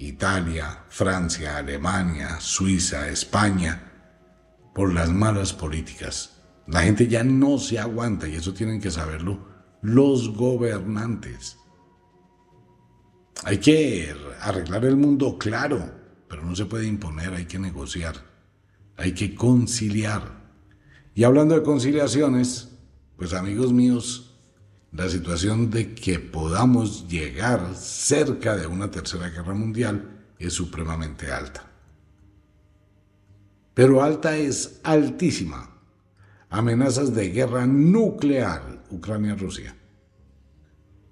Italia, 0.00 0.84
Francia, 0.88 1.58
Alemania, 1.58 2.40
Suiza, 2.40 3.08
España, 3.08 3.92
por 4.74 4.94
las 4.94 5.10
malas 5.10 5.52
políticas. 5.52 6.42
La 6.66 6.82
gente 6.82 7.06
ya 7.06 7.22
no 7.22 7.58
se 7.58 7.78
aguanta 7.78 8.26
y 8.26 8.34
eso 8.34 8.54
tienen 8.54 8.80
que 8.80 8.90
saberlo 8.90 9.46
los 9.82 10.34
gobernantes. 10.34 11.58
Hay 13.44 13.58
que 13.58 14.14
arreglar 14.40 14.86
el 14.86 14.96
mundo, 14.96 15.36
claro, 15.38 15.92
pero 16.28 16.44
no 16.44 16.56
se 16.56 16.66
puede 16.66 16.86
imponer, 16.86 17.34
hay 17.34 17.44
que 17.44 17.58
negociar, 17.58 18.14
hay 18.96 19.12
que 19.12 19.34
conciliar. 19.34 20.40
Y 21.14 21.24
hablando 21.24 21.54
de 21.54 21.62
conciliaciones, 21.62 22.78
pues 23.16 23.34
amigos 23.34 23.72
míos, 23.72 24.29
la 24.92 25.08
situación 25.08 25.70
de 25.70 25.94
que 25.94 26.18
podamos 26.18 27.06
llegar 27.08 27.74
cerca 27.76 28.56
de 28.56 28.66
una 28.66 28.90
tercera 28.90 29.28
guerra 29.28 29.54
mundial 29.54 30.24
es 30.38 30.52
supremamente 30.52 31.30
alta. 31.30 31.70
Pero 33.74 34.02
alta 34.02 34.36
es 34.36 34.80
altísima. 34.82 35.70
Amenazas 36.48 37.14
de 37.14 37.28
guerra 37.30 37.66
nuclear, 37.66 38.84
Ucrania-Rusia. 38.90 39.76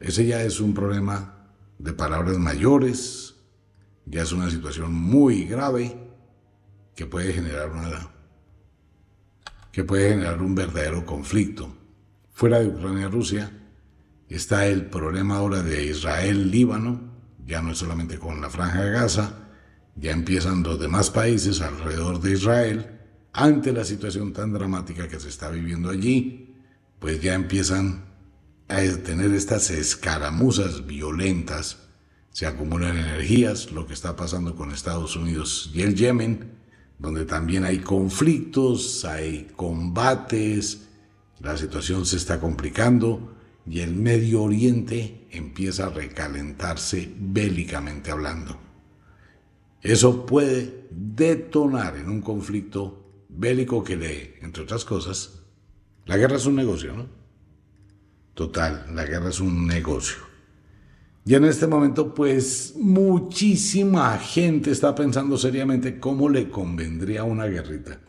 Ese 0.00 0.26
ya 0.26 0.42
es 0.42 0.58
un 0.60 0.74
problema 0.74 1.46
de 1.78 1.92
palabras 1.92 2.36
mayores, 2.38 3.36
ya 4.04 4.22
es 4.22 4.32
una 4.32 4.50
situación 4.50 4.92
muy 4.92 5.44
grave 5.44 5.96
que 6.96 7.06
puede 7.06 7.32
generar 7.32 7.70
una 7.70 8.10
que 9.70 9.84
puede 9.84 10.10
generar 10.10 10.42
un 10.42 10.56
verdadero 10.56 11.06
conflicto. 11.06 11.72
Fuera 12.32 12.58
de 12.58 12.66
Ucrania-Rusia, 12.66 13.57
Está 14.28 14.66
el 14.66 14.86
problema 14.86 15.36
ahora 15.36 15.62
de 15.62 15.86
Israel-Líbano, 15.86 17.00
ya 17.46 17.62
no 17.62 17.72
es 17.72 17.78
solamente 17.78 18.18
con 18.18 18.40
la 18.40 18.50
franja 18.50 18.84
de 18.84 18.90
Gaza, 18.90 19.32
ya 19.96 20.12
empiezan 20.12 20.62
los 20.62 20.78
demás 20.78 21.10
países 21.10 21.60
alrededor 21.60 22.20
de 22.20 22.32
Israel, 22.32 22.98
ante 23.32 23.72
la 23.72 23.84
situación 23.84 24.32
tan 24.32 24.52
dramática 24.52 25.08
que 25.08 25.18
se 25.18 25.28
está 25.28 25.48
viviendo 25.50 25.90
allí, 25.90 26.56
pues 26.98 27.22
ya 27.22 27.34
empiezan 27.34 28.04
a 28.68 28.80
tener 29.02 29.32
estas 29.32 29.70
escaramuzas 29.70 30.86
violentas, 30.86 31.88
se 32.30 32.46
acumulan 32.46 32.98
energías, 32.98 33.72
lo 33.72 33.86
que 33.86 33.94
está 33.94 34.14
pasando 34.14 34.54
con 34.54 34.70
Estados 34.70 35.16
Unidos 35.16 35.70
y 35.72 35.82
el 35.82 35.94
Yemen, 35.94 36.52
donde 36.98 37.24
también 37.24 37.64
hay 37.64 37.78
conflictos, 37.78 39.04
hay 39.04 39.48
combates, 39.56 40.88
la 41.40 41.56
situación 41.56 42.04
se 42.04 42.16
está 42.16 42.40
complicando, 42.40 43.37
y 43.68 43.80
el 43.80 43.94
Medio 43.94 44.42
Oriente 44.42 45.26
empieza 45.30 45.86
a 45.86 45.90
recalentarse 45.90 47.12
bélicamente 47.18 48.10
hablando. 48.10 48.58
Eso 49.82 50.24
puede 50.26 50.88
detonar 50.90 51.96
en 51.96 52.08
un 52.08 52.20
conflicto 52.20 53.26
bélico 53.28 53.84
que 53.84 53.96
le, 53.96 54.38
entre 54.40 54.62
otras 54.62 54.84
cosas, 54.84 55.42
la 56.06 56.16
guerra 56.16 56.36
es 56.36 56.46
un 56.46 56.56
negocio, 56.56 56.94
¿no? 56.94 57.06
Total, 58.34 58.86
la 58.94 59.04
guerra 59.04 59.28
es 59.28 59.40
un 59.40 59.66
negocio. 59.66 60.16
Y 61.24 61.34
en 61.34 61.44
este 61.44 61.66
momento, 61.66 62.14
pues 62.14 62.74
muchísima 62.76 64.16
gente 64.16 64.70
está 64.70 64.94
pensando 64.94 65.36
seriamente 65.36 66.00
cómo 66.00 66.30
le 66.30 66.48
convendría 66.48 67.24
una 67.24 67.44
guerrita. 67.44 68.00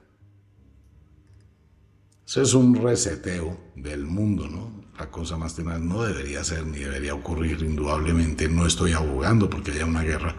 Eso 2.26 2.42
es 2.42 2.54
un 2.54 2.76
reseteo 2.76 3.58
del 3.76 4.06
mundo, 4.06 4.48
¿no? 4.48 4.79
La 5.00 5.10
cosa 5.10 5.38
más 5.38 5.56
tenaz 5.56 5.80
no 5.80 6.04
debería 6.04 6.44
ser 6.44 6.68
ni 6.68 6.80
debería 6.80 7.14
ocurrir, 7.14 7.64
indudablemente. 7.64 8.50
No 8.50 8.66
estoy 8.66 8.92
abogando 8.92 9.50
porque 9.50 9.72
haya 9.72 9.86
una 9.86 10.04
guerra. 10.04 10.36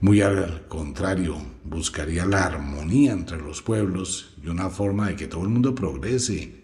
Muy 0.00 0.20
al 0.20 0.68
contrario, 0.68 1.38
buscaría 1.64 2.26
la 2.26 2.44
armonía 2.44 3.12
entre 3.12 3.38
los 3.38 3.62
pueblos 3.62 4.36
y 4.42 4.48
una 4.48 4.68
forma 4.68 5.08
de 5.08 5.16
que 5.16 5.28
todo 5.28 5.44
el 5.44 5.48
mundo 5.48 5.74
progrese. 5.74 6.62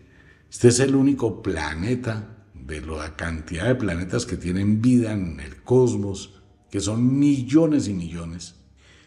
Este 0.50 0.68
es 0.68 0.78
el 0.78 0.94
único 0.94 1.42
planeta 1.42 2.44
de 2.52 2.82
la 2.82 3.16
cantidad 3.16 3.66
de 3.66 3.76
planetas 3.76 4.26
que 4.26 4.36
tienen 4.36 4.82
vida 4.82 5.12
en 5.12 5.40
el 5.40 5.62
cosmos, 5.62 6.42
que 6.70 6.80
son 6.80 7.18
millones 7.18 7.88
y 7.88 7.94
millones. 7.94 8.56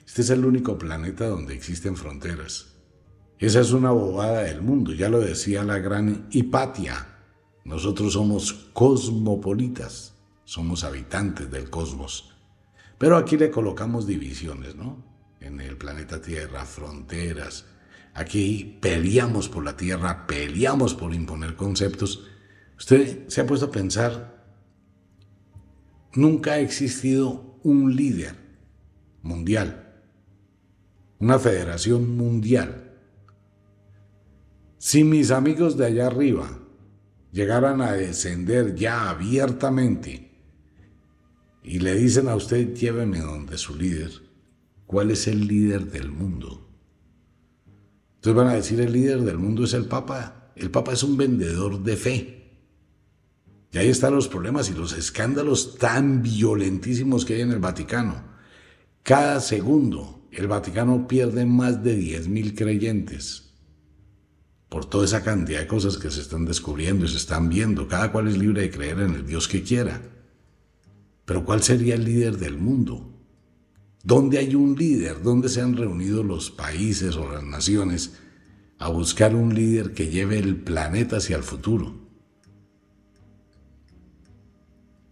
Este 0.04 0.24
es 0.24 0.32
el 0.32 0.46
único 0.46 0.80
planeta 0.80 1.28
donde 1.28 1.54
existen 1.54 1.96
fronteras. 1.96 2.74
Esa 3.38 3.62
es 3.62 3.72
una 3.72 3.92
bobada 3.92 4.42
del 4.42 4.64
mundo, 4.64 4.94
ya 4.94 5.10
lo 5.10 5.20
decía 5.20 5.64
la 5.64 5.78
gran 5.78 6.28
Hipatia. 6.32 7.17
Nosotros 7.68 8.14
somos 8.14 8.54
cosmopolitas, 8.72 10.16
somos 10.46 10.84
habitantes 10.86 11.52
del 11.52 11.70
cosmos. 11.70 12.34
Pero 12.98 13.18
aquí 13.18 13.38
le 13.38 13.52
colocamos 13.52 14.08
divisiones, 14.08 14.76
¿no? 14.76 15.04
En 15.42 15.60
el 15.60 15.78
planeta 15.78 16.22
Tierra, 16.22 16.66
fronteras. 16.66 17.66
Aquí 18.14 18.80
peleamos 18.82 19.50
por 19.50 19.64
la 19.64 19.78
Tierra, 19.78 20.26
peleamos 20.26 20.96
por 20.96 21.14
imponer 21.14 21.56
conceptos. 21.56 22.26
Usted 22.78 23.28
se 23.28 23.42
ha 23.42 23.46
puesto 23.46 23.68
a 23.68 23.72
pensar, 23.72 24.44
nunca 26.14 26.54
ha 26.54 26.60
existido 26.60 27.60
un 27.64 27.96
líder 27.96 28.36
mundial, 29.22 30.02
una 31.20 31.38
federación 31.38 32.16
mundial 32.16 32.88
si 34.78 35.04
mis 35.04 35.32
amigos 35.32 35.76
de 35.76 35.86
allá 35.88 36.08
arriba 36.08 36.60
llegaran 37.32 37.82
a 37.82 37.94
descender 37.94 38.76
ya 38.76 39.10
abiertamente 39.10 40.28
y 41.64 41.80
le 41.80 41.96
dicen 41.96 42.30
a 42.30 42.36
usted, 42.36 42.74
lléveme 42.74 43.20
donde 43.20 43.58
su 43.58 43.76
líder, 43.76 44.12
¿cuál 44.86 45.12
es 45.12 45.28
el 45.28 45.48
líder 45.48 45.92
del 45.92 46.12
mundo? 46.12 46.70
Entonces 48.16 48.36
van 48.36 48.48
a 48.48 48.56
decir, 48.56 48.80
el 48.80 48.94
líder 48.94 49.22
del 49.22 49.38
mundo 49.38 49.66
es 49.66 49.74
el 49.74 49.86
Papa. 49.86 50.52
El 50.56 50.72
Papa 50.72 50.94
es 50.94 51.04
un 51.04 51.18
vendedor 51.18 51.84
de 51.84 51.98
fe. 51.98 52.38
Y 53.72 53.78
ahí 53.78 53.90
están 53.90 54.16
los 54.16 54.30
problemas 54.30 54.70
y 54.70 54.74
los 54.74 54.94
escándalos 54.98 55.78
tan 55.78 56.24
violentísimos 56.24 57.26
que 57.26 57.36
hay 57.36 57.42
en 57.42 57.52
el 57.52 57.60
Vaticano. 57.60 58.24
Cada 59.04 59.42
segundo 59.42 60.28
el 60.32 60.48
Vaticano 60.48 61.08
pierde 61.08 61.46
más 61.46 61.84
de 61.84 61.98
10.000 62.00 62.58
creyentes 62.58 63.47
por 64.70 64.86
toda 64.86 65.06
esa 65.06 65.24
cantidad 65.24 65.60
de 65.60 65.68
cosas 65.68 65.98
que 65.98 66.12
se 66.12 66.22
están 66.22 66.46
descubriendo 66.46 67.06
y 67.06 67.10
se 67.10 67.18
están 67.18 67.50
viendo. 67.50 67.88
Cada 67.88 68.12
cual 68.12 68.28
es 68.28 68.38
libre 68.38 68.62
de 68.62 68.72
creer 68.72 69.00
en 69.00 69.16
el 69.16 69.26
Dios 69.26 69.48
que 69.48 69.64
quiera. 69.64 70.02
Pero 71.26 71.46
¿cuál 71.46 71.64
sería 71.64 71.96
el 71.96 72.04
líder 72.04 72.38
del 72.38 72.58
mundo? 72.58 73.14
¿Dónde 74.04 74.38
hay 74.38 74.56
un 74.56 74.76
líder? 74.76 75.22
¿Dónde 75.22 75.50
se 75.50 75.62
han 75.62 75.76
reunido 75.76 76.24
los 76.24 76.52
países 76.52 77.16
o 77.16 77.32
las 77.32 77.44
naciones 77.44 78.14
a 78.80 78.90
buscar 78.90 79.36
un 79.36 79.54
líder 79.54 79.94
que 79.94 80.08
lleve 80.08 80.38
el 80.40 80.56
planeta 80.56 81.18
hacia 81.18 81.36
el 81.36 81.44
futuro? 81.44 81.96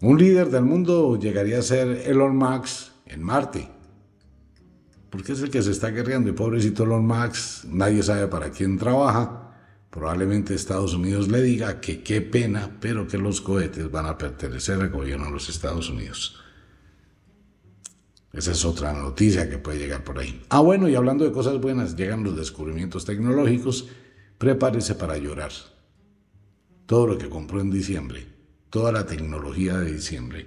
Un 0.02 0.18
líder 0.18 0.50
del 0.50 0.64
mundo 0.64 1.18
llegaría 1.20 1.60
a 1.60 1.64
ser 1.64 2.04
Elon 2.06 2.38
Musk 2.38 2.92
en 3.08 3.24
Marte 3.24 3.76
porque 5.16 5.32
es 5.32 5.42
el 5.42 5.50
que 5.50 5.62
se 5.62 5.72
está 5.72 5.92
guerreando 5.92 6.30
y 6.30 6.34
pobrecito 6.34 6.84
Elon 6.84 7.08
Musk, 7.08 7.64
nadie 7.70 8.04
sabe 8.04 8.28
para 8.28 8.52
quién 8.52 8.78
trabaja, 8.78 9.45
Probablemente 9.96 10.54
Estados 10.54 10.94
Unidos 10.94 11.30
le 11.30 11.42
diga 11.42 11.80
que 11.80 12.04
qué 12.04 12.20
pena, 12.20 12.70
pero 12.82 13.08
que 13.08 13.18
los 13.18 13.40
cohetes 13.40 13.90
van 13.90 14.08
a 14.08 14.18
pertenecer 14.18 14.82
al 14.82 14.90
gobierno 14.90 15.28
de 15.28 15.32
los 15.32 15.48
Estados 15.48 15.90
Unidos. 15.90 16.44
Esa 18.34 18.52
es 18.52 18.66
otra 18.66 18.92
noticia 18.92 19.50
que 19.50 19.58
puede 19.58 19.80
llegar 19.80 20.04
por 20.04 20.20
ahí. 20.20 20.44
Ah, 20.50 20.60
bueno, 20.60 20.90
y 20.90 20.96
hablando 20.96 21.24
de 21.24 21.32
cosas 21.32 21.62
buenas, 21.62 21.96
llegan 21.96 22.26
los 22.26 22.36
descubrimientos 22.36 23.06
tecnológicos. 23.06 23.88
Prepárese 24.38 24.96
para 24.96 25.18
llorar. 25.18 25.54
Todo 26.88 27.08
lo 27.08 27.18
que 27.18 27.30
compró 27.30 27.62
en 27.62 27.72
diciembre, 27.72 28.28
toda 28.70 28.92
la 28.92 29.06
tecnología 29.06 29.78
de 29.78 29.94
diciembre, 29.94 30.46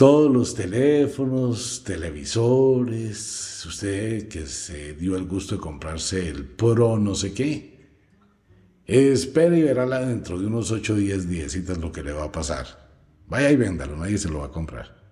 todos 0.00 0.32
los 0.32 0.54
teléfonos, 0.54 1.84
televisores, 1.84 3.62
usted 3.66 4.28
que 4.28 4.46
se 4.46 4.94
dio 4.94 5.14
el 5.14 5.26
gusto 5.26 5.56
de 5.56 5.60
comprarse 5.60 6.26
el 6.26 6.46
Pro 6.46 6.98
no 6.98 7.14
sé 7.14 7.34
qué, 7.34 7.90
espere 8.86 9.58
y 9.58 9.62
verá 9.62 9.84
dentro 10.00 10.38
de 10.38 10.46
unos 10.46 10.70
8 10.70 10.94
o 10.94 10.96
10 10.96 11.28
días 11.28 11.54
lo 11.78 11.92
que 11.92 12.02
le 12.02 12.12
va 12.12 12.24
a 12.24 12.32
pasar. 12.32 12.88
Vaya 13.28 13.50
y 13.50 13.56
véndalo, 13.56 13.94
nadie 13.94 14.16
se 14.16 14.30
lo 14.30 14.38
va 14.38 14.46
a 14.46 14.50
comprar. 14.50 15.04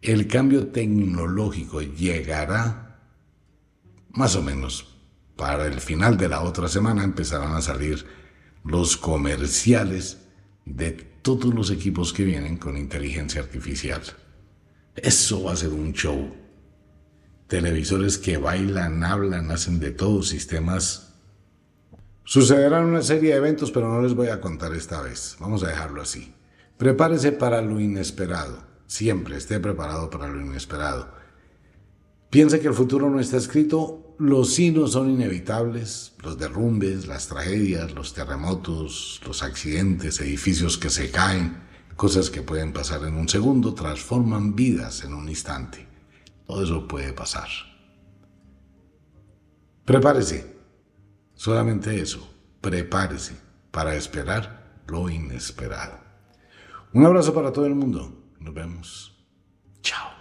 El 0.00 0.26
cambio 0.26 0.68
tecnológico 0.68 1.82
llegará 1.82 2.98
más 4.08 4.36
o 4.36 4.42
menos 4.42 4.96
para 5.36 5.66
el 5.66 5.82
final 5.82 6.16
de 6.16 6.30
la 6.30 6.40
otra 6.40 6.68
semana 6.68 7.04
empezarán 7.04 7.54
a 7.54 7.60
salir 7.60 8.06
los 8.64 8.96
comerciales 8.96 10.22
de 10.64 11.14
todos 11.26 11.52
los 11.52 11.72
equipos 11.72 12.12
que 12.12 12.22
vienen 12.22 12.56
con 12.56 12.76
inteligencia 12.76 13.40
artificial. 13.40 14.00
Eso 14.94 15.42
va 15.42 15.54
a 15.54 15.56
ser 15.56 15.70
un 15.70 15.92
show. 15.92 16.32
Televisores 17.48 18.16
que 18.16 18.38
bailan, 18.38 19.02
hablan, 19.02 19.50
hacen 19.50 19.80
de 19.80 19.90
todos 19.90 20.28
sistemas. 20.28 21.14
Sucederán 22.22 22.84
una 22.84 23.02
serie 23.02 23.30
de 23.30 23.38
eventos, 23.38 23.72
pero 23.72 23.92
no 23.92 24.00
les 24.02 24.14
voy 24.14 24.28
a 24.28 24.40
contar 24.40 24.72
esta 24.72 25.02
vez. 25.02 25.36
Vamos 25.40 25.64
a 25.64 25.68
dejarlo 25.68 26.00
así. 26.00 26.32
Prepárese 26.76 27.32
para 27.32 27.60
lo 27.60 27.80
inesperado. 27.80 28.62
Siempre 28.86 29.36
esté 29.36 29.58
preparado 29.58 30.08
para 30.10 30.28
lo 30.28 30.40
inesperado. 30.40 31.08
Piensa 32.30 32.60
que 32.60 32.68
el 32.68 32.74
futuro 32.74 33.10
no 33.10 33.18
está 33.18 33.36
escrito, 33.36 34.05
los 34.18 34.54
signos 34.54 34.92
son 34.92 35.10
inevitables, 35.10 36.14
los 36.22 36.38
derrumbes, 36.38 37.06
las 37.06 37.28
tragedias, 37.28 37.92
los 37.92 38.14
terremotos, 38.14 39.20
los 39.26 39.42
accidentes, 39.42 40.20
edificios 40.20 40.78
que 40.78 40.90
se 40.90 41.10
caen, 41.10 41.62
cosas 41.96 42.30
que 42.30 42.42
pueden 42.42 42.72
pasar 42.72 43.04
en 43.04 43.14
un 43.14 43.28
segundo, 43.28 43.74
transforman 43.74 44.54
vidas 44.54 45.04
en 45.04 45.14
un 45.14 45.28
instante. 45.28 45.86
Todo 46.46 46.64
eso 46.64 46.88
puede 46.88 47.12
pasar. 47.12 47.48
Prepárese, 49.84 50.56
solamente 51.34 52.00
eso, 52.00 52.28
prepárese 52.60 53.36
para 53.70 53.94
esperar 53.94 54.82
lo 54.88 55.10
inesperado. 55.10 55.98
Un 56.92 57.04
abrazo 57.04 57.34
para 57.34 57.52
todo 57.52 57.66
el 57.66 57.74
mundo, 57.74 58.32
nos 58.40 58.54
vemos. 58.54 59.16
Chao. 59.82 60.15